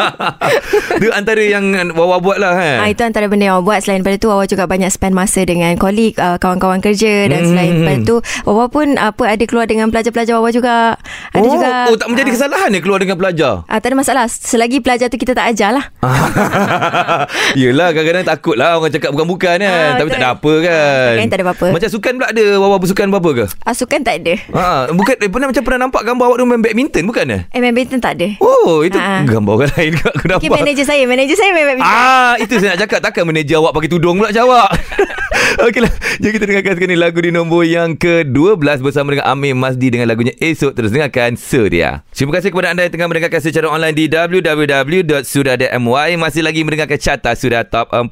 Itu 0.98 1.10
antara 1.12 1.38
yang 1.40 1.66
Wawa 1.94 2.18
buat 2.18 2.38
lah 2.38 2.54
kan? 2.54 2.78
Ah, 2.80 2.88
itu 2.88 3.02
antara 3.02 3.26
benda 3.26 3.46
yang 3.46 3.56
Wawa 3.56 3.66
buat 3.68 3.80
Selain 3.80 4.00
daripada 4.00 4.18
tu 4.18 4.28
Wawa 4.28 4.46
juga 4.46 4.66
banyak 4.66 4.90
spend 4.90 5.14
masa 5.14 5.44
Dengan 5.44 5.74
kolik 5.76 6.16
uh, 6.16 6.38
Kawan-kawan 6.38 6.80
kerja 6.80 7.28
Dan 7.28 7.44
Hmm. 7.44 7.50
selain 7.50 7.72
daripada 7.76 8.00
tu 8.04 8.16
Wawa 8.44 8.66
pun 8.68 8.96
apa 8.96 9.24
Ada 9.28 9.44
keluar 9.44 9.66
dengan 9.66 9.90
pelajar-pelajar 9.90 10.34
Wawa 10.34 10.50
juga 10.50 10.96
Ada 11.30 11.44
oh, 11.44 11.52
juga 11.52 11.70
oh, 11.88 11.96
tak 11.96 12.08
menjadi 12.08 12.30
kesalahan 12.32 12.70
ya 12.70 12.80
keluar 12.80 12.98
dengan 12.98 13.16
pelajar? 13.16 13.54
Ah, 13.66 13.78
tak 13.78 13.92
ada 13.92 13.98
masalah 14.00 14.26
Selagi 14.26 14.80
pelajar 14.80 15.06
tu 15.08 15.18
kita 15.18 15.34
tak 15.34 15.50
ajar 15.50 15.70
lah 15.72 15.86
Yelah 17.60 17.92
kadang-kadang 17.92 18.26
takut 18.26 18.56
lah 18.56 18.78
Orang 18.78 18.90
cakap 18.90 19.12
bukan-bukan 19.12 19.58
kan 19.60 19.70
Ah, 19.70 19.92
Tapi 19.98 20.10
tak 20.10 20.20
ada 20.20 20.30
apa 20.32 20.54
kan 20.60 21.12
Ah, 21.12 21.20
kan 21.20 21.28
tak 21.28 21.38
ada 21.38 21.43
apa-apa. 21.44 21.68
Macam 21.70 21.90
sukan 21.90 22.12
pula 22.16 22.28
ada 22.28 22.44
Wawa 22.56 22.76
bersukan 22.78 23.06
apa-apa 23.08 23.30
ke? 23.34 23.46
ah, 23.60 23.74
Sukan 23.74 24.00
tak 24.00 24.16
ada 24.18 24.34
Ha, 24.50 24.64
bukan 24.90 25.16
eh, 25.16 25.28
pernah 25.28 25.48
macam 25.48 25.62
pernah 25.62 25.80
nampak 25.84 26.02
gambar 26.02 26.26
awak 26.26 26.38
tu 26.38 26.46
main 26.46 26.60
badminton 26.60 27.04
bukan 27.04 27.26
eh? 27.30 27.42
Eh 27.48 27.60
main 27.60 27.70
badminton 27.70 28.00
tak 28.00 28.16
ada 28.16 28.28
Oh, 28.40 28.82
itu 28.82 28.96
Ah. 28.96 29.22
gambar 29.22 29.54
orang 29.54 29.72
lain 29.74 29.92
kat 29.94 30.12
aku 30.12 30.26
nampak. 30.26 30.42
Mungkin 30.42 30.64
manager 30.64 30.86
saya 30.86 31.04
Manager 31.04 31.36
saya 31.36 31.52
main 31.52 31.68
badminton 31.68 31.94
Ah, 31.94 32.34
itu 32.38 32.54
saya 32.56 32.70
nak 32.72 32.80
cakap 32.82 33.00
takkan 33.02 33.24
manager 33.24 33.60
awak 33.60 33.72
pakai 33.74 33.90
tudung 33.90 34.16
pula 34.18 34.32
jawab. 34.32 34.72
Okeylah, 35.56 35.92
jom 36.18 36.32
kita 36.32 36.46
dengarkan 36.46 36.74
sekarang 36.74 36.90
ni 36.90 36.98
lagu 36.98 37.20
di 37.20 37.30
nombor 37.30 37.62
yang 37.64 37.94
ke-12 37.94 38.58
bersama 38.80 39.14
dengan 39.14 39.28
Amir 39.28 39.54
Mazdi 39.54 39.88
dengan 39.88 40.08
lagunya 40.08 40.34
Esok 40.34 40.74
terus 40.74 40.90
dengarkan 40.90 41.36
Surya. 41.36 42.02
Terima 42.10 42.34
kasih 42.34 42.50
kepada 42.50 42.72
anda 42.72 42.82
yang 42.82 42.92
tengah 42.92 43.06
mendengarkan 43.06 43.38
secara 43.40 43.68
online 43.68 43.94
di 43.94 44.08
www.suria.my 44.08 45.20
masih 46.16 46.42
lagi 46.42 46.62
mendengarkan 46.62 46.98
carta 46.98 47.34
Suria 47.34 47.62
Top 47.62 47.92
40 47.92 48.10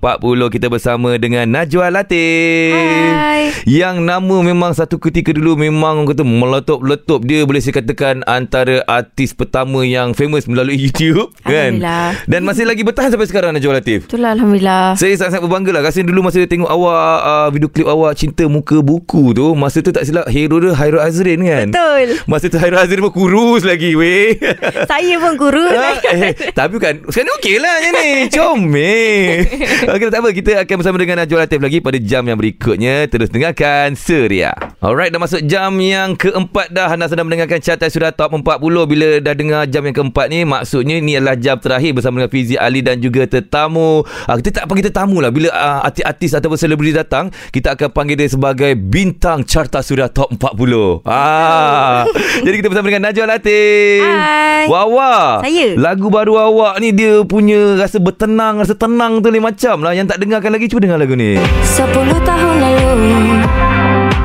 kita 0.49 0.67
bersama 0.67 1.17
dengan 1.17 1.47
Najwa 1.47 1.89
Latif. 1.89 2.75
Hai. 2.75 3.20
Yang 3.63 3.95
nama 4.01 4.35
memang 4.41 4.71
satu 4.73 4.97
ketika 4.97 5.31
dulu 5.31 5.55
memang 5.55 6.01
orang 6.01 6.09
kata 6.09 6.23
meletup-letup 6.23 7.21
dia 7.21 7.45
boleh 7.45 7.61
saya 7.61 7.77
katakan 7.77 8.25
antara 8.25 8.81
artis 8.85 9.31
pertama 9.31 9.83
yang 9.83 10.11
famous 10.11 10.45
melalui 10.45 10.77
YouTube 10.83 11.29
kan. 11.41 11.77
Alhamdulillah. 11.77 12.09
Dan 12.25 12.41
masih 12.43 12.65
lagi 12.65 12.81
bertahan 12.81 13.13
sampai 13.13 13.27
sekarang 13.27 13.51
Najwa 13.53 13.77
Latif. 13.77 14.09
Itulah 14.09 14.33
Alhamdulillah. 14.33 14.97
Saya 14.97 15.13
sangat-sangat 15.15 15.43
berbangga 15.45 15.71
lah. 15.71 15.81
Rasa 15.83 16.01
dulu 16.01 16.19
masa 16.21 16.41
tengok 16.41 16.67
awak 16.67 17.17
uh, 17.21 17.47
Video 17.51 17.69
klip 17.69 17.87
awak 17.87 18.17
Cinta 18.17 18.45
Muka 18.47 18.81
Buku 18.81 19.31
tu 19.31 19.53
Masa 19.53 19.79
tu 19.79 19.93
tak 19.93 20.03
silap 20.03 20.25
Hero 20.27 20.57
dia 20.57 20.73
Hairul 20.73 21.03
Azrin 21.03 21.41
kan? 21.43 21.67
Betul. 21.69 22.17
Masa 22.25 22.49
tu 22.49 22.57
Hairul 22.57 22.81
Azrin 22.81 23.01
pun 23.01 23.13
kurus 23.13 23.61
lagi 23.61 23.93
weh. 23.93 24.35
Saya 24.91 25.19
pun 25.19 25.37
guru 25.37 25.63
Ah, 25.71 25.97
eh, 26.11 26.33
tapi 26.51 26.77
kan 26.77 27.01
Sekarang 27.07 27.27
ni 27.27 27.33
okey 27.37 27.55
lah 27.57 27.75
ni. 27.93 28.09
Comel. 28.31 29.45
Okey 29.93 30.05
tak 30.09 30.19
apa. 30.19 30.29
Kita 30.31 30.51
akan 30.63 30.75
bersama 30.79 30.97
dengan 30.97 31.17
Najwa 31.21 31.37
Latif 31.43 31.59
lagi 31.59 31.77
Pada 31.79 31.97
jam 31.99 32.23
yang 32.25 32.37
berikutnya 32.39 33.05
Terus 33.11 33.27
dengarkan 33.27 33.99
Seria. 33.99 34.55
Alright 34.79 35.11
dah 35.11 35.19
masuk 35.19 35.43
jam 35.43 35.75
yang 35.83 36.15
keempat 36.15 36.71
dah. 36.71 36.87
Anda 36.95 37.11
sedang 37.11 37.27
mendengarkan 37.27 37.59
Carta 37.59 37.91
Sudah 37.91 38.15
Top 38.15 38.31
40 38.31 38.63
Bila 38.87 39.19
dah 39.19 39.35
dengar 39.35 39.67
jam 39.67 39.83
yang 39.83 39.91
keempat 39.91 40.31
ni 40.31 40.47
Maksudnya 40.47 41.03
ni 41.03 41.19
adalah 41.19 41.35
jam 41.35 41.59
terakhir 41.59 41.91
Bersama 41.91 42.23
dengan 42.23 42.31
Fizi 42.31 42.55
Ali 42.55 42.79
Dan 42.79 43.03
juga 43.03 43.27
tetamu. 43.27 44.07
Uh, 44.07 44.35
Kita 44.39 44.63
tak 44.63 44.71
panggil 44.71 44.87
tetamu 44.87 45.19
lah. 45.19 45.27
Bila 45.27 45.51
uh, 45.51 45.83
artis-artis 45.83 46.39
ataupun 46.39 46.55
selebriti 46.55 46.95
datang 46.95 47.27
Kita 47.51 47.75
akan 47.75 47.91
panggil 47.91 48.15
dia 48.15 48.31
sebagai 48.31 48.71
Bintang 48.79 49.43
Carta 49.43 49.83
Sudah 49.83 50.07
Top 50.07 50.31
40 50.31 51.03
ah. 51.03 52.07
Jadi 52.47 52.55
kita 52.55 52.71
bersama 52.71 52.87
dengan 52.87 53.11
Najwa 53.11 53.25
Latif. 53.35 54.07
Hai. 54.07 54.71
Wawa. 54.71 55.43
Saya. 55.43 55.75
Lagu 55.75 56.07
baru 56.07 56.39
awak 56.39 56.79
ni 56.79 56.95
Dia 56.95 57.27
punya 57.27 57.75
rasa 57.75 57.99
bertenang 57.99 58.63
Rasa 58.63 58.79
tenang 58.79 59.19
tu 59.19 59.27
lain 59.27 59.43
macam 59.43 59.83
lah. 59.83 59.91
Yang 59.91 60.15
tak 60.15 60.17
dengarkan 60.23 60.51
lagi 60.55 60.65
Cuba 60.71 60.79
dengar 60.87 60.97
lagu 61.01 61.19
ni. 61.19 61.35
Sepuluh 61.67 62.19
tahun 62.23 62.55
lalu 62.61 63.00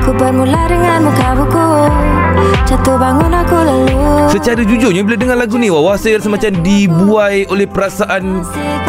Ku 0.05 0.13
bermula 0.13 0.69
dengan 0.69 1.09
muka 1.09 1.33
buku 1.33 1.67
Jatuh 2.67 2.99
bangun 2.99 3.31
aku 3.31 3.57
lalu 3.63 3.95
Secara 4.27 4.59
jujurnya 4.59 5.01
bila 5.07 5.15
dengar 5.15 5.37
lagu 5.39 5.55
ni 5.55 5.71
Wawa 5.71 5.95
saya 5.95 6.19
rasa 6.19 6.27
macam 6.27 6.51
dibuai 6.59 7.47
oleh 7.47 7.63
perasaan 7.63 8.43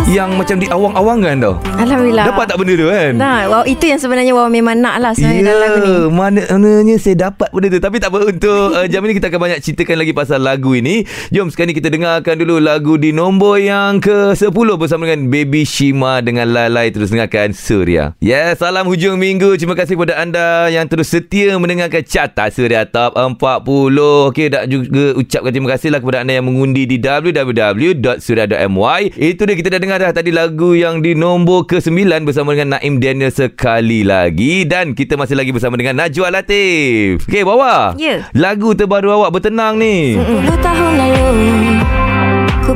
yang 0.09 0.41
macam 0.41 0.57
diawang-awangkan 0.57 1.37
tau. 1.37 1.55
Alhamdulillah. 1.77 2.27
Dapat 2.33 2.45
tak 2.49 2.57
benda 2.57 2.73
tu 2.81 2.89
kan? 2.89 3.13
Nah, 3.13 3.39
wow, 3.53 3.63
itu 3.69 3.85
yang 3.93 4.01
sebenarnya 4.01 4.33
Wawa 4.33 4.49
memang 4.49 4.81
nak 4.81 4.97
lah 5.05 5.13
sebenarnya 5.13 5.45
dalam 5.45 5.61
lagu 5.61 5.79
ni. 5.85 5.95
Maknanya 6.09 6.97
saya 6.97 7.17
dapat 7.29 7.49
benda 7.53 7.69
tu 7.69 7.81
Tapi 7.81 7.97
tak 8.01 8.11
apa 8.11 8.21
Untuk 8.33 8.65
uh, 8.73 8.87
jam 8.89 9.05
ini 9.05 9.13
kita 9.21 9.29
akan 9.29 9.41
banyak 9.41 9.61
ceritakan 9.61 9.97
lagi 10.01 10.13
Pasal 10.17 10.41
lagu 10.41 10.73
ini 10.73 11.05
Jom 11.29 11.53
sekarang 11.53 11.73
ni 11.73 11.77
kita 11.77 11.93
dengarkan 11.93 12.35
dulu 12.41 12.57
Lagu 12.57 12.97
di 12.97 13.13
nombor 13.13 13.61
yang 13.61 14.01
ke-10 14.01 14.69
Bersama 14.81 15.05
dengan 15.05 15.29
Baby 15.29 15.63
Shima 15.69 16.25
Dengan 16.25 16.49
Lalai 16.51 16.89
Terus 16.89 17.13
dengarkan 17.13 17.53
Surya 17.53 18.17
Ya 18.19 18.53
yes, 18.53 18.65
salam 18.65 18.89
hujung 18.89 19.21
minggu 19.21 19.61
Terima 19.61 19.77
kasih 19.77 19.95
kepada 20.01 20.19
anda 20.19 20.73
Yang 20.73 20.87
terus 20.97 21.09
setia 21.13 21.55
mendengarkan 21.61 22.03
Carta 22.03 22.49
Surya 22.49 22.89
Top 22.89 23.15
40 23.15 23.38
Okey 23.39 24.51
tak 24.51 24.67
juga 24.67 25.15
ucapkan 25.15 25.51
terima 25.55 25.71
kasih 25.77 25.95
lah 25.95 26.03
Kepada 26.03 26.27
anda 26.27 26.35
yang 26.35 26.51
mengundi 26.51 26.85
di 26.85 26.99
www.surya.my 26.99 29.03
Itu 29.15 29.47
dia 29.47 29.55
kita 29.55 29.69
dah 29.75 29.81
dengar 29.81 29.99
dah 30.03 30.11
Tadi 30.11 30.35
lagu 30.35 30.75
yang 30.75 30.99
di 30.99 31.15
nombor 31.15 31.71
ke-9 31.71 32.27
Bersama 32.27 32.59
dengan 32.59 32.79
Naim 32.79 32.99
Daniel 32.99 33.31
sekali 33.31 34.03
lagi 34.03 34.67
Dan 34.67 34.99
kita 34.99 35.15
masih 35.15 35.39
lagi 35.39 35.55
bersama 35.55 35.79
dengan 35.79 35.99
Najwa 35.99 36.31
Latif. 36.31 37.27
Okey, 37.29 37.45
Wawa. 37.45 37.95
Ya. 37.99 38.31
Lagu 38.33 38.73
terbaru 38.73 39.19
awak 39.19 39.35
bertenang 39.35 39.79
ni. 39.79 40.15
10 40.15 40.63
tahun 40.63 40.93
lalu 40.97 41.28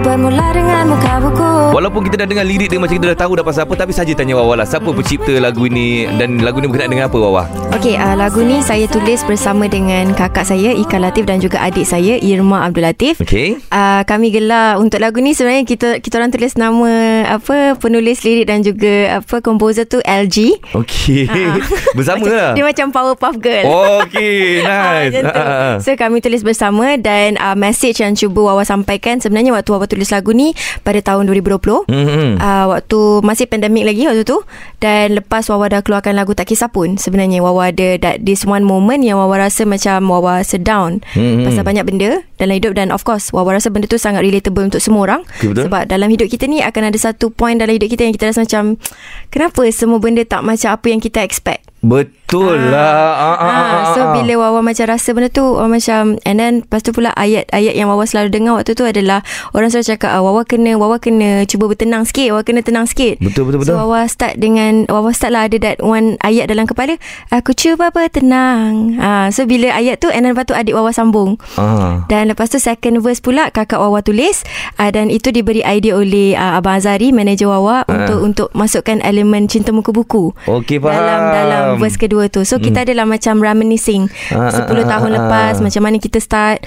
bermula 0.02 0.50
dengan 0.50 0.90
muka 0.90 1.22
buku 1.22 1.52
Walaupun 1.72 2.02
kita 2.10 2.26
dah 2.26 2.28
dengar 2.28 2.44
lirik 2.44 2.68
dia 2.68 2.76
macam 2.82 2.98
kita 2.98 3.14
dah 3.14 3.18
tahu 3.22 3.38
dah 3.38 3.44
pasal 3.46 3.64
apa 3.64 3.74
tapi 3.78 3.94
saja 3.94 4.12
tanya 4.12 4.34
Wawa 4.34 4.60
lah 4.60 4.66
siapa 4.66 4.90
pencipta 4.90 5.32
lagu 5.38 5.64
ini 5.64 6.10
dan 6.18 6.42
lagu 6.42 6.58
ni 6.58 6.66
berkenaan 6.66 6.90
dengan 6.90 7.06
apa 7.06 7.16
Wawa? 7.16 7.42
Okey, 7.78 7.96
uh, 7.96 8.18
lagu 8.18 8.44
ni 8.44 8.60
saya 8.60 8.84
tulis 8.90 9.22
bersama 9.24 9.70
dengan 9.70 10.12
kakak 10.12 10.44
saya 10.44 10.74
Ika 10.74 11.00
Latif 11.00 11.24
dan 11.24 11.40
juga 11.40 11.62
adik 11.62 11.86
saya 11.86 12.18
Irma 12.20 12.66
Abdul 12.68 12.84
Latif. 12.84 13.22
Okey. 13.22 13.62
Uh, 13.72 14.02
kami 14.04 14.34
gelar 14.34 14.76
untuk 14.76 15.00
lagu 15.00 15.22
ni 15.22 15.32
sebenarnya 15.32 15.64
kita 15.64 16.02
kita 16.02 16.20
orang 16.20 16.34
tulis 16.34 16.58
nama 16.58 16.90
apa 17.30 17.78
penulis 17.78 18.26
lirik 18.26 18.50
dan 18.50 18.60
juga 18.60 19.22
apa 19.22 19.40
komposer 19.40 19.88
tu 19.88 20.02
LG. 20.04 20.60
Okey. 20.76 21.30
Ah. 21.30 21.56
Bersama 21.96 22.26
macam, 22.26 22.36
lah. 22.36 22.50
Dia 22.52 22.64
macam 22.66 22.86
Powerpuff 22.92 23.36
Girl. 23.40 23.64
Okey, 24.04 24.60
nice. 24.68 25.14
Ah, 25.16 25.22
tu. 25.24 25.30
Ah, 25.32 25.48
ah. 25.48 25.74
So 25.80 25.94
kami 25.96 26.20
tulis 26.20 26.44
bersama 26.44 27.00
dan 27.00 27.40
uh, 27.40 27.56
message 27.56 28.04
yang 28.04 28.12
cuba 28.12 28.52
Wawa 28.52 28.66
sampaikan 28.68 29.22
sebenarnya 29.22 29.56
waktu 29.56 29.70
Wawa 29.72 29.88
tulis 29.92 30.08
lagu 30.08 30.32
ni 30.32 30.56
pada 30.80 30.98
tahun 30.98 31.28
2020. 31.28 31.84
Mhm. 31.84 32.40
Uh, 32.40 32.64
waktu 32.72 33.00
masih 33.20 33.44
pandemik 33.44 33.84
lagi 33.84 34.08
waktu 34.08 34.24
tu 34.24 34.40
dan 34.80 35.12
lepas 35.12 35.44
Wawa 35.46 35.68
dah 35.68 35.80
keluarkan 35.80 36.16
lagu 36.16 36.32
Tak 36.32 36.48
Kisah 36.48 36.72
pun 36.72 36.96
sebenarnya 36.96 37.44
Wawa 37.44 37.68
ada 37.68 38.00
that 38.00 38.24
this 38.24 38.42
one 38.42 38.64
moment 38.64 39.04
yang 39.04 39.20
Wawa 39.20 39.44
rasa 39.44 39.62
macam 39.62 40.08
Wawa 40.08 40.40
sedown 40.40 41.04
Mhm. 41.12 41.44
pasal 41.44 41.62
banyak 41.62 41.84
benda 41.84 42.10
dalam 42.36 42.56
hidup 42.56 42.72
dan 42.72 42.88
of 42.88 43.02
course 43.02 43.28
Wawa 43.30 43.60
rasa 43.60 43.68
benda 43.68 43.84
tu 43.84 43.98
sangat 43.98 44.22
relatable 44.22 44.64
untuk 44.64 44.80
semua 44.80 45.04
orang 45.04 45.20
Okay, 45.36 45.50
betul. 45.50 45.68
sebab 45.68 45.82
dalam 45.84 46.08
hidup 46.08 46.26
kita 46.26 46.46
ni 46.46 46.62
akan 46.62 46.88
ada 46.88 46.96
satu 46.96 47.28
point 47.28 47.58
dalam 47.58 47.74
hidup 47.74 47.86
kita 47.86 48.06
yang 48.06 48.14
kita 48.14 48.30
rasa 48.30 48.46
macam 48.46 48.80
kenapa 49.28 49.66
semua 49.68 49.98
benda 49.98 50.22
tak 50.22 50.40
macam 50.40 50.70
apa 50.70 50.86
yang 50.86 50.98
kita 50.98 51.20
expect 51.20 51.68
Betul 51.82 52.70
lah. 52.70 53.10
Ah, 53.12 53.34
ah, 53.34 53.36
ah, 53.36 53.50
ah, 53.50 53.84
So 53.92 54.00
ah. 54.06 54.12
bila 54.14 54.38
Wawa 54.38 54.62
macam 54.62 54.86
rasa 54.86 55.10
benda 55.10 55.26
tu 55.26 55.42
Wawa 55.42 55.66
macam 55.66 56.14
And 56.22 56.38
then 56.38 56.62
Lepas 56.62 56.80
tu 56.80 56.94
pula 56.94 57.10
ayat-ayat 57.12 57.74
yang 57.74 57.90
Wawa 57.90 58.06
selalu 58.06 58.30
dengar 58.30 58.54
waktu 58.54 58.72
tu 58.72 58.86
adalah 58.86 59.26
Orang 59.50 59.68
selalu 59.68 59.90
cakap 59.90 60.14
ah, 60.14 60.22
Wawa 60.22 60.46
kena 60.46 60.78
Wawa 60.78 61.02
kena 61.02 61.42
cuba 61.44 61.66
bertenang 61.66 62.06
sikit 62.06 62.30
Wawa 62.30 62.46
kena 62.46 62.62
tenang 62.62 62.86
sikit 62.86 63.18
Betul, 63.18 63.50
betul, 63.50 63.66
betul. 63.66 63.74
So 63.74 63.82
Wawa 63.82 64.06
start 64.06 64.38
dengan 64.38 64.86
Wawa 64.86 65.10
start 65.10 65.34
lah 65.34 65.50
ada 65.50 65.58
that 65.58 65.82
one 65.82 66.14
ayat 66.22 66.46
dalam 66.46 66.64
kepala 66.64 67.02
Aku 67.34 67.50
cuba 67.52 67.90
bertenang 67.90 68.96
ha, 68.96 69.28
So 69.34 69.44
bila 69.44 69.74
ayat 69.74 69.98
tu 69.98 70.06
And 70.06 70.22
then 70.22 70.38
lepas 70.38 70.46
tu 70.46 70.54
adik 70.54 70.72
Wawa 70.72 70.94
sambung 70.94 71.34
Ah. 71.58 72.06
dan 72.06 72.30
lepas 72.30 72.46
tu 72.46 72.56
second 72.56 73.02
verse 73.02 73.18
pula 73.18 73.50
kakak 73.50 73.76
Wawa 73.76 74.00
tulis 74.00 74.46
uh, 74.78 74.88
dan 74.88 75.10
itu 75.10 75.34
diberi 75.34 75.60
idea 75.60 75.98
oleh 75.98 76.32
uh, 76.32 76.56
Abang 76.56 76.78
Azari 76.78 77.10
manager 77.10 77.50
Wawa 77.50 77.82
untuk 77.84 78.18
untuk 78.22 78.48
masukkan 78.54 79.02
elemen 79.02 79.50
cinta 79.50 79.74
muka 79.74 79.90
buku. 79.90 80.30
Okey, 80.46 80.78
faham. 80.78 80.94
Dalam 80.94 81.20
dalam 81.32 81.64
verse 81.80 81.96
kedua 82.00 82.28
tu. 82.32 82.42
So 82.42 82.58
kita 82.58 82.84
adalah 82.84 83.06
macam 83.08 83.38
reminiscing 83.40 84.08
Ah, 84.32 84.50
10 84.50 84.64
ah, 84.64 84.86
tahun 84.88 85.10
ah, 85.12 85.16
lepas 85.22 85.54
ah. 85.58 85.62
macam 85.62 85.82
mana 85.84 85.96
kita 86.00 86.18
start 86.18 86.64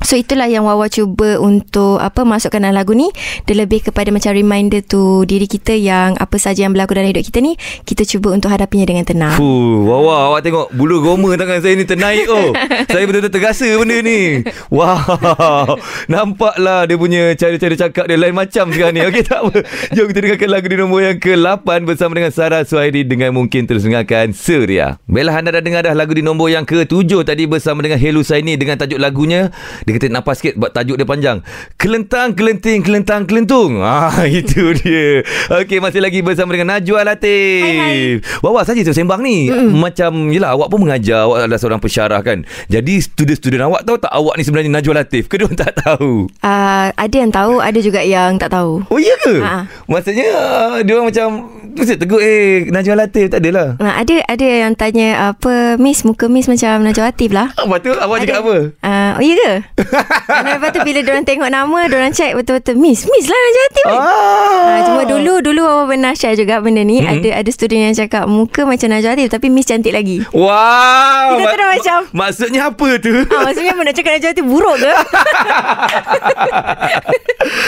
So 0.00 0.16
itulah 0.16 0.48
yang 0.48 0.64
Wawa 0.64 0.88
cuba 0.88 1.36
untuk 1.36 2.00
apa 2.00 2.24
masukkan 2.24 2.56
dalam 2.64 2.72
lagu 2.72 2.96
ni 2.96 3.12
dia 3.44 3.52
lebih 3.52 3.84
kepada 3.84 4.08
macam 4.08 4.32
reminder 4.32 4.80
tu 4.80 5.28
diri 5.28 5.44
kita 5.44 5.76
yang 5.76 6.16
apa 6.16 6.40
saja 6.40 6.64
yang 6.64 6.72
berlaku 6.72 6.96
dalam 6.96 7.12
hidup 7.12 7.20
kita 7.20 7.44
ni 7.44 7.60
kita 7.84 8.08
cuba 8.08 8.32
untuk 8.32 8.48
hadapinya 8.48 8.88
dengan 8.88 9.04
tenang. 9.04 9.36
Fuh, 9.36 9.84
Wawa 9.84 10.32
awak 10.32 10.40
tengok 10.40 10.72
bulu 10.72 11.04
goma 11.04 11.36
tangan 11.36 11.60
saya 11.60 11.76
ni 11.76 11.84
ternaik 11.84 12.26
oh. 12.32 12.56
saya 12.92 13.04
betul-betul 13.04 13.32
tergasa 13.32 13.68
benda 13.76 13.96
ni. 14.00 14.20
Wow. 14.72 15.76
Nampaklah 16.12 16.88
dia 16.88 16.96
punya 16.96 17.36
cara-cara 17.36 17.74
cakap 17.76 18.04
dia 18.08 18.16
lain 18.16 18.32
macam 18.32 18.72
sekarang 18.72 18.94
ni. 18.96 19.00
Okey 19.04 19.22
tak 19.22 19.44
apa. 19.44 19.58
Jom 19.92 20.08
kita 20.08 20.20
dengarkan 20.24 20.48
lagu 20.48 20.66
di 20.72 20.76
nombor 20.80 21.00
yang 21.04 21.16
ke-8 21.20 21.68
bersama 21.84 22.16
dengan 22.16 22.32
Sarah 22.32 22.64
Suhairi 22.64 23.04
dengan 23.04 23.36
mungkin 23.36 23.68
terus 23.68 23.84
dengarkan 23.84 24.32
Surya. 24.32 24.96
Baiklah 25.04 25.44
anda 25.44 25.50
dah 25.52 25.62
dengar 25.62 25.84
dah 25.84 25.92
lagu 25.92 26.16
di 26.16 26.24
nombor 26.24 26.48
yang 26.48 26.64
ke-7 26.64 27.20
tadi 27.20 27.44
bersama 27.44 27.84
dengan 27.84 28.00
Helu 28.00 28.24
Saini 28.24 28.56
dengan 28.56 28.80
tajuk 28.80 28.96
lagunya 28.96 29.52
dia 29.90 29.98
kata 29.98 30.06
nampak 30.06 30.38
sikit 30.38 30.54
sebab 30.54 30.70
tajuk 30.70 30.94
dia 30.94 31.02
panjang. 31.02 31.42
Kelentang 31.74 32.38
kelenting 32.38 32.86
kelentang 32.86 33.26
kelentung. 33.26 33.82
Ah 33.90 34.22
itu 34.24 34.70
dia. 34.80 35.26
Okey 35.50 35.82
masih 35.82 35.98
lagi 35.98 36.22
bersama 36.22 36.54
dengan 36.54 36.78
Najwa 36.78 37.02
Latif. 37.02 38.22
Wawa 38.38 38.62
saja 38.62 38.80
tu 38.86 38.94
sembang 38.94 39.18
ni. 39.18 39.50
Mm. 39.50 39.76
Macam 39.76 40.30
yelah 40.30 40.54
awak 40.54 40.70
pun 40.70 40.86
mengajar, 40.86 41.26
awak 41.26 41.44
adalah 41.44 41.58
seorang 41.58 41.82
pensyarah 41.82 42.20
kan. 42.22 42.46
Jadi 42.70 43.02
student-student 43.02 43.66
awak 43.66 43.82
tahu 43.82 43.98
tak 43.98 44.14
awak 44.14 44.38
ni 44.38 44.46
sebenarnya 44.46 44.70
Najwa 44.70 45.02
Latif? 45.02 45.26
Kedua 45.26 45.50
tak 45.58 45.82
tahu. 45.82 46.30
Uh, 46.38 46.88
ada 46.94 47.16
yang 47.18 47.34
tahu, 47.34 47.58
ada 47.58 47.78
juga 47.82 48.00
yang 48.06 48.38
tak 48.38 48.54
tahu. 48.54 48.86
Oh 48.86 48.98
iya 49.02 49.18
ke? 49.20 49.42
Ha. 49.42 49.66
Maksudnya 49.90 50.28
uh, 50.38 50.78
dia 50.86 50.92
orang 50.94 51.10
macam 51.10 51.26
mesti 51.74 51.94
tegur 51.98 52.22
eh 52.22 52.70
Najwa 52.70 52.94
Latif 52.94 53.26
tak 53.34 53.42
adalah. 53.42 53.74
Nah, 53.82 53.98
ada 53.98 54.14
ada 54.30 54.46
yang 54.46 54.72
tanya 54.78 55.34
apa 55.34 55.74
Miss 55.82 56.06
muka 56.06 56.30
Miss 56.30 56.46
macam 56.46 56.86
Najwa 56.86 57.10
Latif 57.10 57.34
lah. 57.34 57.50
Apa 57.58 57.74
tu? 57.82 57.90
Awak 57.90 58.16
cakap 58.22 58.36
apa? 58.46 58.56
Uh, 58.80 58.99
oh 59.12 59.22
iya 59.22 59.34
ke? 59.34 59.52
Dan 60.40 60.52
lepas 60.52 60.70
tu 60.70 60.80
bila 60.80 61.00
diorang 61.00 61.22
tengok 61.22 61.48
nama 61.48 61.78
Diorang 61.86 62.10
check 62.10 62.32
betul-betul 62.32 62.74
Miss 62.74 63.02
Miss 63.04 63.26
lah 63.26 63.36
Najwa 63.36 63.60
Latif 63.60 63.84
ni. 63.84 63.92
Ah. 63.92 64.04
Ah, 64.70 64.80
cuma 64.84 65.02
dulu 65.04 65.34
dulu 65.40 65.62
awak 65.62 65.86
pernah 65.90 66.12
share 66.12 66.34
juga 66.34 66.58
benda 66.58 66.80
ni. 66.80 66.98
Mm-hmm. 66.98 67.12
Ada 67.16 67.30
ada 67.36 67.50
student 67.50 67.80
yang 67.82 67.96
cakap 67.96 68.24
muka 68.24 68.62
macam 68.62 68.88
Najwa 68.88 69.10
Latif 69.12 69.28
tapi 69.28 69.46
Miss 69.48 69.64
cantik 69.64 69.90
lagi. 69.90 70.22
Wow. 70.30 71.36
Kita 71.36 71.52
tu 71.52 71.66
macam- 71.66 72.04
Maksudnya 72.12 72.60
apa 72.68 72.88
tu? 72.98 73.12
Ah, 73.26 73.42
maksudnya 73.44 73.72
apa 73.72 73.82
nak 73.82 73.94
cakap 73.94 74.10
Najwa 74.12 74.28
Latif 74.28 74.44
buruk 74.44 74.76
ke? 74.76 74.92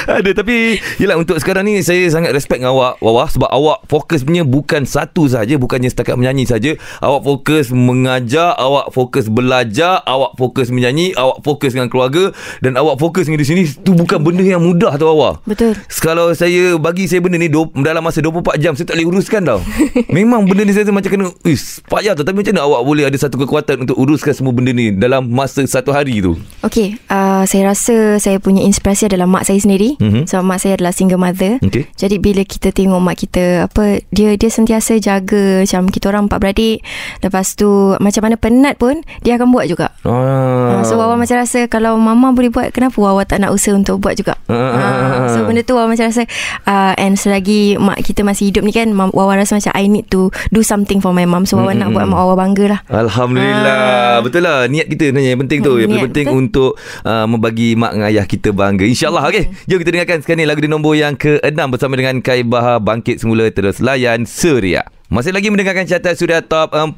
Ada 0.04 0.30
tapi 0.34 0.76
Yelah 0.98 1.16
untuk 1.16 1.40
sekarang 1.40 1.64
ni 1.64 1.80
Saya 1.80 2.04
sangat 2.08 2.36
respect 2.36 2.60
dengan 2.60 2.76
awak 2.76 3.00
Wawa 3.00 3.24
Sebab 3.24 3.48
awak 3.48 3.78
fokus 3.88 4.20
punya 4.20 4.44
Bukan 4.44 4.84
satu 4.84 5.24
saja 5.26 5.56
Bukannya 5.56 5.88
setakat 5.88 6.20
menyanyi 6.20 6.44
saja 6.44 6.76
Awak 7.00 7.22
fokus 7.24 7.66
mengajar 7.72 8.52
Awak 8.54 8.92
fokus 8.92 9.32
belajar 9.32 10.04
Awak 10.04 10.36
fokus 10.36 10.68
menyanyi 10.68 11.16
Awak 11.16 11.31
fokus 11.40 11.72
dengan 11.72 11.88
keluarga 11.88 12.28
Dan 12.60 12.76
awak 12.76 13.00
fokus 13.00 13.24
dengan 13.24 13.40
di 13.40 13.48
sini 13.48 13.62
Itu 13.64 13.96
bukan 13.96 14.20
benda 14.20 14.44
yang 14.44 14.60
mudah 14.60 15.00
tau 15.00 15.16
awak 15.16 15.40
Betul. 15.48 15.72
kalau 16.04 16.36
saya 16.36 16.76
bagi 16.76 17.08
saya 17.08 17.24
benda 17.24 17.40
ni 17.40 17.48
do, 17.48 17.72
dalam 17.80 18.04
masa 18.04 18.20
24 18.20 18.60
jam 18.60 18.76
saya 18.76 18.92
tak 18.92 19.00
boleh 19.00 19.08
uruskan 19.08 19.40
tau. 19.42 19.60
Memang 20.16 20.44
benda 20.44 20.62
ni 20.62 20.76
saya 20.76 20.84
macam 20.90 21.08
kena 21.08 21.26
Ish 21.42 21.80
payah 21.86 22.12
tu 22.12 22.22
Tapi 22.22 22.36
macam 22.36 22.52
mana 22.52 22.62
awak 22.68 22.82
boleh 22.84 23.04
ada 23.08 23.16
satu 23.16 23.40
kekuatan 23.40 23.88
Untuk 23.88 23.96
uruskan 23.96 24.34
semua 24.36 24.52
benda 24.52 24.70
ni 24.70 24.92
Dalam 24.92 25.24
masa 25.26 25.64
satu 25.64 25.94
hari 25.94 26.20
tu 26.20 26.36
Okey, 26.62 26.98
uh, 27.08 27.42
saya 27.46 27.72
rasa 27.72 28.18
saya 28.18 28.38
punya 28.38 28.62
inspirasi 28.62 29.06
adalah 29.06 29.26
mak 29.26 29.44
saya 29.44 29.58
sendiri. 29.58 29.94
Mhm. 29.98 30.26
Sebab 30.26 30.42
mak 30.42 30.58
saya 30.58 30.78
adalah 30.78 30.90
single 30.90 31.18
mother. 31.18 31.58
Okey. 31.62 31.86
Jadi 31.94 32.16
bila 32.18 32.42
kita 32.42 32.70
tengok 32.70 32.98
mak 32.98 33.16
kita 33.18 33.66
apa 33.68 34.00
dia 34.10 34.34
dia 34.34 34.50
sentiasa 34.50 34.98
jaga 34.98 35.62
macam 35.62 35.90
kita 35.90 36.10
orang 36.10 36.26
empat 36.26 36.38
beradik. 36.38 36.78
Lepas 37.20 37.54
tu 37.54 37.68
macam 37.98 38.22
mana 38.24 38.36
penat 38.38 38.74
pun 38.78 39.02
dia 39.22 39.36
akan 39.36 39.50
buat 39.50 39.66
juga. 39.66 39.94
ah. 40.02 40.80
Ah. 40.80 40.82
So 40.82 40.98
Wawa 40.98 41.14
macam 41.22 41.36
rasa 41.38 41.70
kalau 41.70 41.94
mama 41.94 42.34
boleh 42.34 42.50
buat 42.50 42.74
kenapa 42.74 42.98
Wawa 42.98 43.22
tak 43.22 43.40
nak 43.40 43.54
usaha 43.54 43.72
untuk 43.72 44.02
buat 44.02 44.18
juga. 44.18 44.34
Ah. 44.50 45.30
So 45.30 45.46
benda 45.46 45.62
tu 45.62 45.78
Wawa 45.78 45.86
macam 45.86 46.10
rasa 46.10 46.26
uh, 46.66 46.92
and 46.98 47.14
selagi 47.14 47.78
mak 47.78 48.02
kita 48.02 48.26
masih 48.26 48.50
hidup 48.50 48.66
ni 48.66 48.74
kan 48.74 48.90
Wawa 48.92 49.38
rasa 49.38 49.54
macam 49.54 49.72
I 49.78 49.86
need 49.86 50.10
to 50.10 50.34
do 50.50 50.60
something 50.66 50.98
for 50.98 51.14
my 51.14 51.22
mom. 51.24 51.46
So 51.46 51.62
Wawa 51.62 51.78
nak 51.78 51.94
buat 51.94 52.10
mak 52.10 52.18
Wawa 52.18 52.34
bangga 52.34 52.64
lah. 52.76 52.80
Alhamdulillah. 52.90 53.78
Ah. 53.78 54.18
Betul 54.20 54.42
lah. 54.44 54.66
Niat 54.66 54.86
kita 54.90 55.14
sebenarnya 55.14 55.30
yang 55.38 55.40
penting 55.46 55.58
tu. 55.62 55.72
Yang 55.78 55.88
Niat, 55.88 55.94
paling 55.94 56.06
penting 56.10 56.26
betul. 56.26 56.40
untuk 56.42 56.70
uh, 57.06 57.26
membagi 57.30 57.68
mak 57.78 57.92
dengan 57.94 58.08
ayah 58.10 58.26
kita 58.26 58.48
bangga. 58.52 58.84
InsyaAllah. 58.84 59.24
Okey. 59.30 59.44
Jom 59.70 59.78
kita 59.80 59.90
dengarkan 59.94 60.18
sekarang 60.20 60.40
ni 60.42 60.46
lagu 60.50 60.60
di 60.60 60.70
nombor 60.70 60.98
yang 60.98 61.14
ke-6 61.16 61.60
bersama 61.70 61.94
dengan 61.96 62.18
Kai 62.20 62.42
Bahar 62.44 62.82
Bangkit 62.82 63.22
Semula 63.22 63.48
Terus 63.48 63.80
Layan 63.80 64.28
Surya. 64.28 64.91
Masih 65.12 65.28
lagi 65.28 65.52
mendengarkan 65.52 65.84
carta 65.84 66.16
sudah 66.16 66.40
top 66.40 66.72
40 66.72 66.96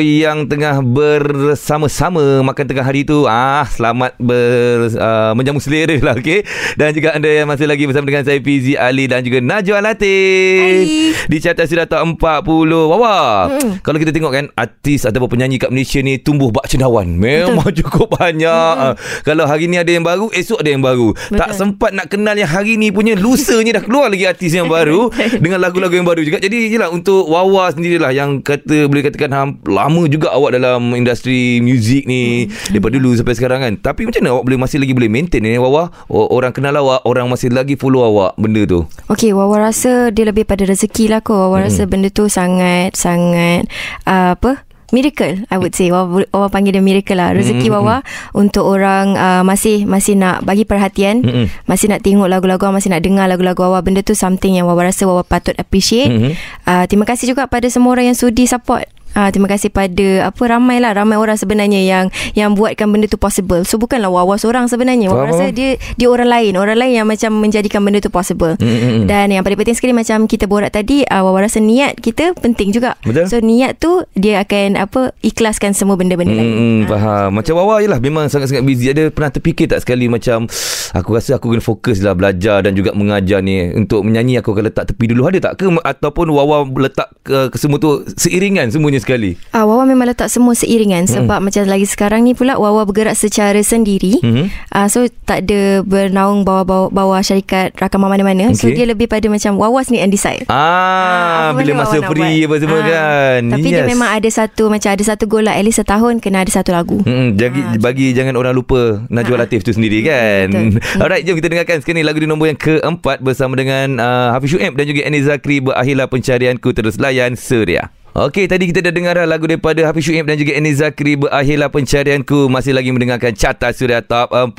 yang 0.00 0.48
tengah 0.48 0.80
bersama-sama 0.80 2.40
makan 2.40 2.64
tengah 2.64 2.80
hari 2.80 3.04
tu. 3.04 3.28
Ah, 3.28 3.68
selamat 3.68 4.16
ber, 4.16 4.88
uh, 4.96 5.36
menjamu 5.36 5.60
selera 5.60 5.92
lah, 6.00 6.16
okey. 6.16 6.40
Dan 6.80 6.96
juga 6.96 7.12
anda 7.12 7.28
yang 7.28 7.44
masih 7.44 7.68
lagi 7.68 7.84
bersama 7.84 8.08
dengan 8.08 8.24
saya 8.24 8.40
Fizi 8.40 8.80
Ali 8.80 9.12
dan 9.12 9.20
juga 9.28 9.44
Najwa 9.44 9.76
Latif. 9.84 10.88
Hai. 10.88 11.28
Di 11.28 11.36
carta 11.44 11.68
sudah 11.68 11.84
top 11.84 12.16
40. 12.16 12.96
Wawa. 12.96 13.16
Hmm. 13.52 13.76
Kalau 13.84 14.00
kita 14.00 14.08
tengok 14.08 14.32
kan 14.32 14.48
artis 14.56 15.04
ataupun 15.04 15.36
penyanyi 15.36 15.60
kat 15.60 15.68
Malaysia 15.68 16.00
ni 16.00 16.16
tumbuh 16.16 16.48
bak 16.48 16.64
cendawan. 16.64 17.12
Memang 17.12 17.60
Betul. 17.68 17.84
cukup 17.84 18.16
banyak. 18.16 18.96
Hmm. 18.96 18.96
Kalau 19.28 19.44
hari 19.44 19.68
ni 19.68 19.76
ada 19.76 19.92
yang 19.92 20.00
baru, 20.00 20.32
esok 20.32 20.64
ada 20.64 20.72
yang 20.72 20.80
baru. 20.80 21.12
Betul. 21.12 21.44
Tak 21.44 21.52
sempat 21.52 21.92
nak 21.92 22.08
kenal 22.08 22.40
yang 22.40 22.48
hari 22.48 22.80
ni 22.80 22.88
punya 22.88 23.12
lusanya 23.20 23.76
dah 23.76 23.84
keluar 23.84 24.08
lagi 24.08 24.24
artis 24.24 24.56
yang 24.56 24.64
baru 24.80 25.12
dengan 25.36 25.60
lagu-lagu 25.60 25.92
yang 25.92 26.08
baru 26.08 26.24
juga. 26.24 26.40
Jadi 26.40 26.72
jelah 26.72 26.88
untuk 26.88 27.17
Wawa 27.26 27.74
sendirilah 27.74 28.14
yang 28.14 28.44
kata 28.44 28.86
boleh 28.86 29.02
katakan 29.02 29.32
ham, 29.34 29.48
lama 29.66 30.06
juga 30.06 30.30
awak 30.30 30.54
dalam 30.54 30.94
industri 30.94 31.58
muzik 31.58 32.06
ni 32.06 32.46
hmm. 32.46 32.76
daripada 32.76 32.94
dulu 33.00 33.16
sampai 33.16 33.34
sekarang 33.34 33.60
kan. 33.64 33.72
Tapi 33.80 34.06
macam 34.06 34.20
mana 34.22 34.30
awak 34.38 34.44
boleh 34.46 34.58
masih 34.60 34.78
lagi 34.78 34.92
boleh 34.94 35.10
maintain 35.10 35.42
ni 35.42 35.58
Wawa? 35.58 35.90
O- 36.06 36.30
orang 36.30 36.54
kenal 36.54 36.76
awak, 36.78 37.02
orang 37.08 37.26
masih 37.26 37.50
lagi 37.50 37.74
follow 37.74 38.04
awak 38.04 38.38
benda 38.38 38.62
tu. 38.68 38.86
Okay, 39.10 39.34
Wawa 39.34 39.72
rasa 39.72 40.14
dia 40.14 40.28
lebih 40.28 40.46
pada 40.46 40.62
rezeki 40.62 41.10
lah 41.10 41.24
kot. 41.24 41.34
Wawa 41.34 41.58
hmm. 41.58 41.66
rasa 41.66 41.82
benda 41.88 42.08
tu 42.12 42.30
sangat, 42.30 42.94
sangat, 42.94 43.66
uh, 44.06 44.36
apa? 44.36 44.67
Miracle 44.88 45.44
I 45.52 45.56
would 45.60 45.76
say 45.76 45.92
Wawa, 45.92 46.24
Wawa 46.32 46.48
panggil 46.48 46.72
dia 46.72 46.84
miracle 46.84 47.16
lah 47.20 47.36
Rezeki 47.36 47.68
mm-hmm. 47.68 47.76
Wawa 47.76 47.96
Untuk 48.32 48.64
orang 48.64 49.20
uh, 49.20 49.42
Masih 49.44 49.84
Masih 49.84 50.16
nak 50.16 50.44
bagi 50.48 50.64
perhatian 50.64 51.20
mm-hmm. 51.20 51.68
Masih 51.68 51.92
nak 51.92 52.00
tengok 52.00 52.28
lagu-lagu 52.28 52.72
Masih 52.72 52.88
nak 52.88 53.04
dengar 53.04 53.28
lagu-lagu 53.28 53.60
Wawa 53.60 53.84
Benda 53.84 54.00
tu 54.00 54.16
something 54.16 54.56
yang 54.56 54.64
Wawa 54.64 54.88
rasa 54.88 55.04
Wawa 55.04 55.28
patut 55.28 55.52
appreciate 55.60 56.08
mm-hmm. 56.08 56.32
uh, 56.64 56.84
Terima 56.88 57.04
kasih 57.04 57.30
juga 57.36 57.44
pada 57.46 57.68
semua 57.68 57.92
orang 57.92 58.12
yang 58.12 58.18
sudi 58.18 58.48
support 58.48 58.88
Ah, 59.16 59.32
terima 59.32 59.48
kasih 59.48 59.72
pada 59.72 60.30
apa 60.30 60.42
ramai 60.46 60.78
lah 60.78 60.92
ramai 60.92 61.16
orang 61.16 61.36
sebenarnya 61.40 61.80
yang 61.82 62.04
yang 62.36 62.52
buatkan 62.54 62.88
benda 62.90 63.08
tu 63.08 63.16
possible. 63.16 63.64
So 63.64 63.80
bukanlah 63.80 64.12
Wawa 64.12 64.36
seorang 64.36 64.68
sebenarnya. 64.68 65.10
Wawa 65.10 65.32
rasa 65.32 65.50
dia 65.50 65.80
dia 65.96 66.08
orang 66.08 66.28
lain, 66.28 66.54
orang 66.60 66.78
lain 66.78 67.02
yang 67.02 67.06
macam 67.08 67.34
menjadikan 67.40 67.82
benda 67.82 67.98
tu 67.98 68.12
possible. 68.12 68.54
Mm-hmm. 68.60 69.08
Dan 69.08 69.34
yang 69.34 69.42
paling 69.42 69.58
penting 69.58 69.76
sekali 69.76 69.92
macam 69.96 70.28
kita 70.28 70.44
borak 70.46 70.70
tadi, 70.70 71.02
uh, 71.08 71.22
Wawa 71.24 71.48
rasa 71.48 71.58
niat 71.58 71.98
kita 71.98 72.36
penting 72.38 72.70
juga. 72.70 72.94
Betul. 73.02 73.26
So 73.26 73.36
niat 73.40 73.82
tu 73.82 74.06
dia 74.14 74.44
akan 74.44 74.78
apa 74.78 75.16
ikhlaskan 75.24 75.74
semua 75.74 75.98
benda-benda 75.98 76.38
mm-hmm. 76.38 76.84
lain. 76.84 76.88
Faham. 76.88 77.28
Macam 77.34 77.54
Wawa 77.58 77.82
je 77.82 77.88
lah 77.90 77.98
memang 77.98 78.30
sangat-sangat 78.30 78.62
busy. 78.62 78.92
Ada 78.92 79.10
pernah 79.10 79.30
terfikir 79.32 79.66
tak 79.68 79.82
sekali 79.82 80.06
macam 80.06 80.46
aku 80.94 81.10
rasa 81.16 81.36
aku 81.36 81.52
kena 81.52 81.62
fokus 81.64 82.00
lah 82.00 82.14
belajar 82.14 82.64
dan 82.64 82.72
juga 82.72 82.94
mengajar 82.94 83.42
ni 83.44 83.72
untuk 83.74 84.06
menyanyi 84.06 84.40
aku 84.40 84.54
akan 84.56 84.64
letak 84.70 84.94
tepi 84.94 85.04
dulu 85.10 85.28
ada 85.28 85.38
tak 85.50 85.60
ke 85.60 85.66
ataupun 85.68 86.26
Wawa 86.32 86.64
letak 86.78 87.08
ke 87.24 87.50
semua 87.58 87.80
tu 87.80 88.04
seiringan 88.16 88.70
semuanya 88.72 88.97
sekali? 88.98 89.30
Ah, 89.50 89.62
Wawa 89.62 89.82
memang 89.84 90.06
letak 90.06 90.28
semua 90.28 90.52
seiringan 90.52 91.04
sebab 91.04 91.38
macam 91.40 91.62
lagi 91.64 91.84
sekarang 91.84 92.22
ni 92.22 92.32
pula 92.32 92.54
Wawa 92.54 92.82
bergerak 92.82 93.14
secara 93.14 93.58
sendiri. 93.58 94.18
Mhm. 94.18 94.50
Ah, 94.68 94.86
so 94.86 95.02
tak 95.24 95.44
ada 95.44 95.82
bernaung 95.82 96.42
bawah-bawah 96.42 96.88
bawah 96.88 97.18
syarikat 97.18 97.74
rakaman 97.74 98.10
mana-mana. 98.10 98.50
So 98.52 98.66
Okey. 98.66 98.76
dia 98.76 98.86
lebih 98.86 99.06
pada 99.06 99.26
macam 99.26 99.56
Wawa 99.56 99.80
sendiri 99.80 100.02
and 100.02 100.12
decide. 100.12 100.44
Ah, 100.48 101.50
apa 101.50 101.58
bila 101.58 101.82
masa 101.82 101.98
Wawa 101.98 102.10
free 102.10 102.44
apa 102.44 102.54
semua 102.58 102.78
Ah, 102.78 102.84
kan. 102.84 103.40
Tapi 103.50 103.68
dia 103.68 103.84
memang 103.84 104.10
ada 104.10 104.28
satu 104.28 104.68
macam 104.68 104.90
ada 104.90 105.04
satu 105.04 105.24
goal 105.24 105.44
lah 105.44 105.54
at 105.54 105.62
least 105.62 105.78
setahun 105.78 106.18
kena 106.18 106.42
ada 106.42 106.52
satu 106.52 106.70
lagu. 106.70 106.98
Hmm, 107.02 107.34
jadi 107.34 107.60
Ah, 107.60 107.78
bagi 107.78 108.12
jangan 108.12 108.34
orang 108.34 108.52
lupa 108.52 109.02
Najwa 109.08 109.34
Ah. 109.34 109.40
Latif 109.40 109.62
tu 109.62 109.70
sendiri 109.70 110.02
kan. 110.02 110.50
Betul. 110.50 110.82
Alright, 111.02 111.22
jom 111.22 111.34
kita 111.34 111.48
dengarkan 111.48 111.78
sekarang 111.78 111.96
ni 111.96 112.04
lagu 112.04 112.18
di 112.18 112.26
nombor 112.26 112.48
yang 112.48 112.58
keempat 112.58 113.20
bersama 113.20 113.54
dengan 113.54 113.96
uh, 113.96 114.34
Hafiz 114.34 114.50
Shuib 114.50 114.74
dan 114.74 114.84
juga 114.84 115.00
Annie 115.02 115.22
Zakri 115.22 115.58
berakhirlah 115.58 116.06
pencarianku 116.06 116.68
terus 116.70 116.96
layan 116.96 117.34
Suria. 117.34 117.90
Okey, 118.16 118.48
tadi 118.48 118.72
kita 118.72 118.80
dah 118.80 118.92
dengar 118.92 119.20
lagu 119.28 119.44
daripada 119.44 119.84
Hafiz 119.84 120.08
Shuib 120.08 120.24
dan 120.24 120.40
juga 120.40 120.56
Annie 120.56 120.72
Zakri 120.72 121.20
berakhirlah 121.20 121.68
pencarianku 121.68 122.48
masih 122.48 122.72
lagi 122.72 122.88
mendengarkan 122.88 123.36
carta 123.36 123.68
Suria 123.70 124.00
Top 124.00 124.32
40 124.32 124.56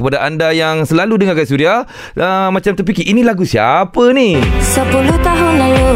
kepada 0.00 0.24
anda 0.24 0.48
yang 0.56 0.88
selalu 0.88 1.20
dengarkan 1.20 1.46
Suria 1.46 1.84
uh, 2.16 2.48
macam 2.48 2.72
terfikir 2.72 3.04
ini 3.04 3.20
lagu 3.20 3.44
siapa 3.44 4.10
ni? 4.16 4.40
Sepuluh 4.64 5.14
tahun 5.20 5.52
lalu 5.60 5.88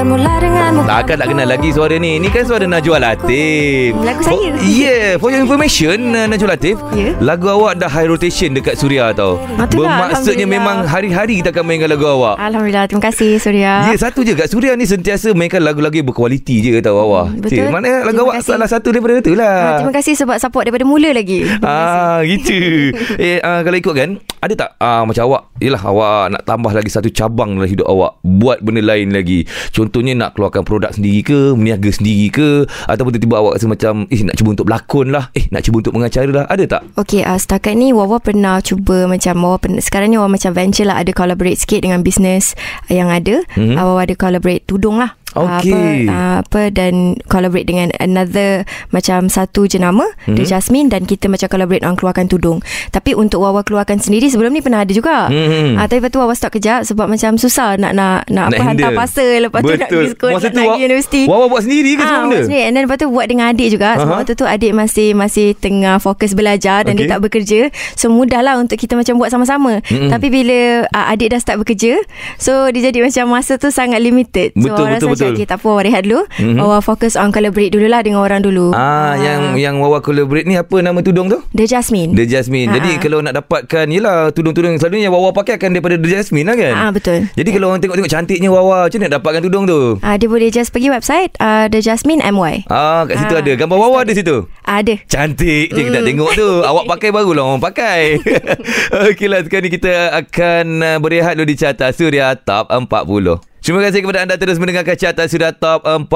Takkan 0.00 1.20
tak 1.20 1.28
kenal 1.28 1.44
lagi 1.44 1.68
suara 1.70 1.92
ni 1.94 2.16
Ni 2.16 2.32
kan 2.32 2.40
suara 2.42 2.64
Najwa 2.64 2.96
Latif 2.96 3.92
Lagu 4.00 4.24
for, 4.24 4.32
saya. 4.32 4.56
Yeah 4.64 5.20
For 5.20 5.28
your 5.28 5.44
information 5.44 6.16
uh, 6.16 6.24
Najwa 6.24 6.56
Latif 6.56 6.80
Ya. 6.90 7.12
Lagu 7.20 7.44
awak 7.46 7.76
dah 7.76 7.86
high 7.86 8.08
rotation 8.08 8.50
Dekat 8.50 8.74
Suria 8.74 9.12
tau 9.12 9.36
Ah, 9.54 9.68
tu 9.68 9.84
lah, 9.84 10.08
Bermaksudnya 10.08 10.48
memang 10.48 10.88
Hari-hari 10.88 11.44
kita 11.44 11.52
akan 11.52 11.62
mainkan 11.62 11.86
lagu 11.86 12.08
awak 12.08 12.40
Alhamdulillah, 12.40 12.88
terima 12.88 13.04
kasih 13.04 13.30
Ya 13.30 13.38
Surya. 13.38 13.72
yeah, 13.86 13.98
satu 14.00 14.24
je 14.24 14.32
Kat 14.32 14.48
Suria 14.48 14.72
ni 14.72 14.88
sentiasa 14.88 15.36
Mainkan 15.36 15.60
lagu-lagu 15.60 15.92
yang 15.92 16.08
berkualiti 16.08 16.64
je 16.64 16.80
awak 16.80 17.20
Hmm, 17.30 17.44
betul. 17.44 17.68
Mana 17.68 18.00
lagu 18.00 18.16
Terima 18.16 18.24
awak 18.24 18.34
kasih. 18.40 18.50
Salah 18.50 18.68
satu 18.68 18.88
daripada 18.90 19.20
tu 19.20 19.36
lah 19.36 19.52
Ah, 19.52 19.72
terima 19.76 19.92
kasih 19.92 20.14
sebab 20.16 20.40
support 20.40 20.64
daripada 20.64 20.88
mula 20.88 21.12
lagi. 21.12 21.44
Ah 21.60 22.24
gitu. 22.24 22.56
eh 23.20 23.36
uh, 23.38 23.60
kalau 23.60 23.76
ikut 23.76 23.92
kan, 23.92 24.10
ada 24.40 24.54
tak 24.56 24.70
ah 24.78 25.04
macam 25.04 25.28
awak, 25.28 25.42
yalah 25.58 25.82
awak 25.82 26.22
nak 26.30 26.42
tambah 26.42 26.72
lagi 26.72 26.88
satu 26.88 27.08
cabang 27.10 27.54
dalam 27.54 27.68
hidup 27.68 27.84
awak, 27.84 28.16
buat 28.22 28.64
benda 28.64 28.80
lain 28.80 29.12
lagi. 29.12 29.44
Contohnya 29.90 30.14
nak 30.14 30.38
keluarkan 30.38 30.62
produk 30.62 30.94
sendiri 30.94 31.26
ke, 31.26 31.50
meniaga 31.58 31.90
sendiri 31.90 32.30
ke, 32.30 32.62
ataupun 32.86 33.10
tiba-tiba 33.10 33.42
awak 33.42 33.58
rasa 33.58 33.66
macam 33.66 34.06
eh 34.06 34.22
nak 34.22 34.38
cuba 34.38 34.54
untuk 34.54 34.70
berlakon 34.70 35.10
lah, 35.10 35.34
eh 35.34 35.50
nak 35.50 35.66
cuba 35.66 35.82
untuk 35.82 35.98
mengacara 35.98 36.30
lah. 36.30 36.44
Ada 36.46 36.78
tak? 36.78 36.82
Okay, 36.94 37.26
uh, 37.26 37.34
setakat 37.34 37.74
ni 37.74 37.90
Wawa 37.90 38.22
pernah 38.22 38.62
cuba 38.62 39.10
macam 39.10 39.34
Wawa 39.42 39.58
pernah, 39.58 39.82
sekarang 39.82 40.14
ni 40.14 40.16
Wawa 40.22 40.30
macam 40.30 40.54
venture 40.54 40.86
lah 40.86 41.02
ada 41.02 41.10
collaborate 41.10 41.58
sikit 41.58 41.82
dengan 41.82 42.06
bisnes 42.06 42.54
yang 42.86 43.10
ada. 43.10 43.42
Mhm. 43.58 43.58
Mm-hmm. 43.58 43.76
Uh, 43.82 43.84
Wawa 43.90 44.00
ada 44.06 44.14
collaborate 44.14 44.62
tudung 44.70 45.02
lah. 45.02 45.18
Okey. 45.30 46.10
Uh, 46.10 46.10
apa, 46.10 46.10
uh, 46.10 46.36
apa 46.42 46.60
dan 46.74 47.14
collaborate 47.30 47.62
dengan 47.62 47.94
another 48.02 48.66
macam 48.90 49.30
satu 49.30 49.70
jenama 49.70 50.02
mm-hmm. 50.02 50.34
The 50.34 50.42
Jasmine 50.42 50.90
dan 50.90 51.06
kita 51.06 51.30
macam 51.30 51.46
collaborate 51.46 51.86
orang 51.86 51.98
keluarkan 51.98 52.26
tudung. 52.26 52.58
Tapi 52.90 53.14
untuk 53.14 53.42
Wawa 53.42 53.62
keluarkan 53.62 54.02
sendiri 54.02 54.26
sebelum 54.26 54.50
ni 54.50 54.62
pernah 54.62 54.82
ada 54.82 54.90
juga. 54.90 55.30
Mhm. 55.30 55.78
Ah, 55.78 55.86
tapi 55.86 56.02
lepas 56.02 56.10
tu 56.10 56.18
Wawa 56.18 56.34
stop 56.34 56.50
kejap 56.58 56.82
sebab 56.82 57.06
macam 57.06 57.38
susah 57.38 57.78
nak 57.78 57.94
nak 57.94 58.26
nak, 58.26 58.50
Nak 58.50 58.58
apa 58.58 58.62
hantar 58.66 58.90
parcel 58.90 59.46
lepas 59.46 59.62
tu 59.62 59.70
nak 59.80 59.88
Betul. 59.88 59.98
pergi 59.98 60.12
sekolah 60.12 60.32
Masa 60.32 60.42
nak 60.42 60.52
tu 60.52 60.60
pergi 60.62 60.82
universiti. 60.84 61.20
Wawa 61.24 61.44
buat 61.46 61.62
sendiri 61.62 61.90
ke 61.90 62.02
semua 62.02 62.12
Ah, 62.12 62.22
benda? 62.22 62.38
sendiri. 62.42 62.62
And 62.62 62.72
then 62.72 62.82
lepas 62.84 62.96
tu 62.96 63.08
buat 63.08 63.26
dengan 63.26 63.46
adik 63.48 63.68
juga. 63.70 63.88
Sebab 63.96 64.06
Aha. 64.06 64.20
waktu 64.20 64.32
tu 64.34 64.44
adik 64.44 64.72
masih 64.72 65.08
masih 65.12 65.46
tengah 65.54 65.96
fokus 65.96 66.30
belajar 66.32 66.82
dan 66.82 66.92
Okey. 66.92 67.00
dia 67.00 67.10
tak 67.10 67.20
bekerja. 67.20 67.60
So 67.94 68.06
mudahlah 68.08 68.56
untuk 68.56 68.76
kita 68.76 68.92
macam 68.92 69.16
buat 69.16 69.28
sama-sama. 69.28 69.80
Mm-mm. 69.82 70.08
Tapi 70.08 70.28
bila 70.28 70.58
uh, 70.86 71.06
adik 71.08 71.30
dah 71.30 71.40
start 71.40 71.58
bekerja, 71.58 71.96
so 72.36 72.68
dia 72.68 72.90
jadi 72.90 73.00
macam 73.00 73.24
masa 73.30 73.56
tu 73.56 73.68
sangat 73.68 73.98
limited. 73.98 74.52
So 74.52 74.68
Betul, 74.68 74.84
Wawa 74.84 74.90
betul, 74.90 74.90
rasa 74.90 75.04
macam, 75.06 75.16
betul. 75.26 75.32
okay, 75.34 75.46
tak 75.46 75.56
apa 75.56 75.66
Wawa 75.66 75.80
rehat 75.82 76.02
dulu. 76.02 76.20
Mhm. 76.36 76.56
Wawa 76.58 76.78
fokus 76.80 77.14
on 77.14 77.30
collaborate 77.30 77.70
dululah 77.70 78.00
dengan 78.00 78.20
orang 78.20 78.40
dulu. 78.40 78.72
Ah, 78.72 79.14
yang 79.14 79.40
yang 79.56 79.74
Wawa 79.78 80.00
collaborate 80.00 80.44
ni 80.44 80.54
apa 80.54 80.76
nama 80.78 81.00
tudung 81.00 81.26
tu? 81.26 81.38
The 81.52 81.64
Jasmine. 81.66 82.12
The 82.12 82.26
Jasmine. 82.26 82.68
Ah, 82.68 82.74
Jadi 82.76 82.98
kalau 82.98 83.20
nak 83.20 83.34
dapatkan 83.34 83.86
Yelah 83.86 84.30
tudung-tudung 84.30 84.70
yang 84.70 84.78
selalunya 84.78 85.08
Wawa 85.08 85.30
pakai 85.30 85.56
akan 85.56 85.70
daripada 85.72 85.94
The 85.94 86.08
Jasmine 86.10 86.44
lah 86.44 86.56
kan? 86.56 86.74
Ah, 86.74 86.90
betul. 86.90 87.26
Jadi 87.30 87.48
kalau 87.50 87.66
orang 87.68 87.80
tengok-tengok 87.80 88.10
cantiknya 88.10 88.48
Wawa 88.48 88.78
Macam 88.82 88.98
nak 88.98 89.12
dapatkan 89.12 89.40
tudung 89.42 89.64
tu? 89.70 89.80
Ah, 90.02 90.18
dia 90.18 90.26
boleh 90.26 90.50
just 90.50 90.74
pergi 90.74 90.90
website 90.90 91.30
uh, 91.38 91.70
The 91.70 91.78
Jasmine 91.78 92.18
MY. 92.18 92.66
Ah, 92.66 93.06
kat 93.06 93.22
situ 93.22 93.34
Ah, 93.38 93.42
ada 93.46 93.52
Gambar 93.54 93.78
Wawa 93.78 94.02
ada 94.02 94.10
situ? 94.10 94.50
Ada. 94.66 94.98
Cantik 95.06 95.70
je 95.70 95.80
kita 95.86 96.02
tengok 96.02 96.30
tu 96.34 96.48
Awak 96.70 96.84
pakai 96.90 97.08
barulah 97.14 97.46
orang 97.46 97.62
pakai 97.62 98.18
Okeylah 99.10 99.46
sekarang 99.46 99.66
ni 99.66 99.70
kita 99.70 100.14
akan 100.14 100.66
uh, 100.82 100.96
berehat 100.98 101.38
dulu 101.38 101.46
di 101.46 101.56
carta 101.58 101.94
Suria 101.94 102.34
Top 102.34 102.70
40 102.70 103.49
Terima 103.60 103.84
kasih 103.84 104.00
kepada 104.00 104.24
anda 104.24 104.40
terus 104.40 104.56
mendengarkan 104.56 104.96
carta 104.96 105.28
Suria 105.28 105.52
Top 105.52 105.84
40 105.84 106.08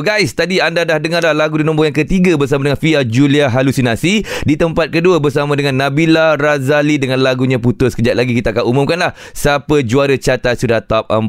Guys, 0.00 0.32
tadi 0.32 0.56
anda 0.56 0.88
dah 0.88 0.96
dengar 0.96 1.20
dah 1.20 1.36
lagu 1.36 1.60
di 1.60 1.64
nombor 1.64 1.84
yang 1.84 1.92
ketiga 1.92 2.32
bersama 2.40 2.64
dengan 2.64 2.80
Fia 2.80 3.04
Julia 3.04 3.52
Halusinasi. 3.52 4.24
Di 4.48 4.54
tempat 4.56 4.88
kedua 4.88 5.20
bersama 5.20 5.52
dengan 5.52 5.76
Nabila 5.76 6.40
Razali 6.40 6.96
dengan 6.96 7.20
lagunya 7.20 7.60
Putus 7.60 7.92
Kejap 7.92 8.16
lagi. 8.16 8.32
Kita 8.32 8.56
akan 8.56 8.64
umumkan 8.64 8.96
lah 8.96 9.12
Siapa 9.36 9.84
juara 9.84 10.16
carta 10.16 10.56
Suria 10.56 10.80
Top 10.80 11.12
40 11.12 11.28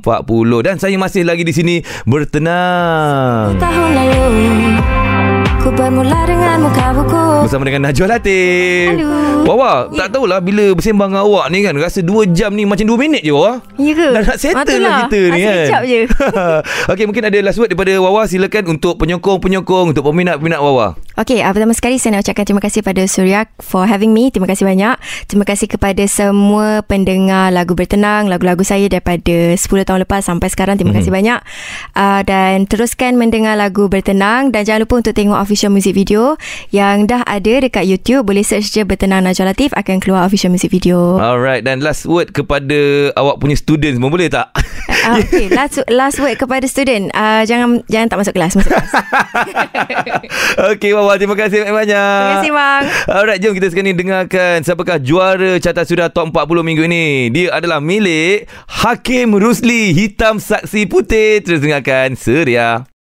Dan 0.63 0.80
saya 0.80 0.95
masih 0.95 1.28
lagi 1.28 1.43
di 1.43 1.52
sini 1.52 1.76
bertenang. 2.08 3.60
Tahun 3.60 3.91
lalu 3.91 5.09
Ku 5.60 5.69
bermula 5.69 6.24
dengan 6.24 6.56
muka 6.62 6.86
buku 6.91 7.24
Bersama 7.43 7.63
dengan 7.63 7.82
Najwa 7.84 8.08
Latif 8.10 8.95
Halo. 8.95 9.43
Wawa 9.43 9.72
Tak 9.91 10.08
tahulah 10.10 10.39
Bila 10.39 10.72
bersembang 10.72 11.12
dengan 11.12 11.24
awak 11.24 11.52
ni 11.52 11.60
kan 11.62 11.76
Rasa 11.76 12.00
2 12.00 12.32
jam 12.32 12.52
ni 12.52 12.63
Macam 12.63 12.86
2 12.86 12.95
minit 12.95 13.22
je 13.22 13.32
Wawa 13.32 13.60
Ya 13.76 13.91
ke? 13.91 14.08
Dah 14.10 14.22
nak 14.24 14.38
settle 14.38 14.56
Ah, 14.56 14.63
lah 14.63 14.72
itulah. 14.72 14.98
kita 15.04 15.19
ni 15.28 15.39
kan 15.41 15.56
Sekejap 15.60 15.84
je. 15.84 16.00
Okey 16.91 17.04
mungkin 17.06 17.24
ada 17.26 17.38
last 17.41 17.58
word 17.58 17.69
Daripada 17.69 17.91
Wawa 17.98 18.22
Silakan 18.24 18.63
untuk 18.72 18.95
penyokong-penyokong 18.98 19.91
Untuk 19.91 20.04
peminat-peminat 20.06 20.60
Wawa 20.60 20.95
Okay, 21.19 21.43
uh, 21.43 21.51
pertama 21.51 21.75
sekali 21.75 21.99
saya 21.99 22.15
nak 22.15 22.23
ucapkan 22.23 22.47
terima 22.47 22.63
kasih 22.63 22.79
pada 22.79 23.03
Surya 23.03 23.43
for 23.60 23.84
having 23.84 24.15
me. 24.15 24.32
Terima 24.32 24.47
kasih 24.47 24.63
banyak. 24.63 24.95
Terima 25.27 25.43
kasih 25.43 25.67
kepada 25.67 25.99
semua 26.08 26.79
pendengar 26.88 27.51
lagu 27.51 27.75
bertenang, 27.75 28.32
lagu-lagu 28.32 28.63
saya 28.63 28.88
daripada 28.88 29.51
10 29.51 29.60
tahun 29.60 30.08
lepas 30.08 30.23
sampai 30.23 30.47
sekarang. 30.47 30.79
Terima 30.79 30.95
mm-hmm. 30.95 31.03
kasih 31.03 31.12
banyak. 31.12 31.39
Uh, 31.91 32.21
dan 32.23 32.63
teruskan 32.71 33.19
mendengar 33.19 33.60
lagu 33.60 33.91
bertenang 33.91 34.55
dan 34.55 34.63
jangan 34.63 34.88
lupa 34.88 35.03
untuk 35.03 35.12
tengok 35.12 35.36
official 35.43 35.75
music 35.75 35.91
video 35.91 36.39
yang 36.71 37.03
dah 37.03 37.27
ada 37.27 37.67
dekat 37.67 37.84
YouTube. 37.84 38.23
Boleh 38.23 38.47
search 38.47 38.71
je 38.71 38.88
bertenang 38.88 39.27
Najwa 39.27 39.51
Latif 39.51 39.75
akan 39.75 39.99
keluar 39.99 40.23
official 40.23 40.55
music 40.55 40.71
video. 40.71 41.19
Alright, 41.19 41.67
dan 41.67 41.84
last 41.84 42.08
word 42.08 42.32
kepada 42.32 43.12
awak 43.19 43.43
punya 43.43 43.60
student 43.60 43.99
semua 43.99 44.08
boleh 44.08 44.32
tak? 44.32 44.55
Uh, 45.03 45.19
okay, 45.19 45.51
last 45.51 45.84
last 45.91 46.17
word 46.23 46.36
kepada 46.39 46.63
student. 46.63 47.12
Uh, 47.12 47.43
jangan 47.43 47.84
jangan 47.91 48.08
tak 48.08 48.19
masuk 48.23 48.34
kelas, 48.36 48.55
masuk 48.55 48.71
kelas. 48.71 48.91
okay, 50.75 50.91
Wawa. 51.10 51.17
Terima 51.17 51.34
kasih 51.34 51.58
banyak-banyak. 51.65 52.22
Terima 52.22 52.38
kasih, 52.38 52.52
bang. 52.54 52.84
Alright, 53.10 53.39
jom 53.41 53.54
kita 53.58 53.67
sekarang 53.74 53.88
ni 53.89 53.95
dengarkan 53.98 54.62
siapakah 54.62 55.02
juara 55.02 55.58
Carta 55.58 55.82
Suria 55.82 56.13
Top 56.13 56.30
40 56.30 56.62
minggu 56.62 56.86
ini. 56.86 57.34
Dia 57.34 57.58
adalah 57.58 57.82
milik 57.82 58.45
Hakim 58.69 59.34
Rusli 59.34 59.89
Hitam 59.98 60.38
Saksi 60.38 60.86
Putih. 60.86 61.41
Terus 61.41 61.65
dengarkan 61.65 62.13
Suria. 62.13 62.89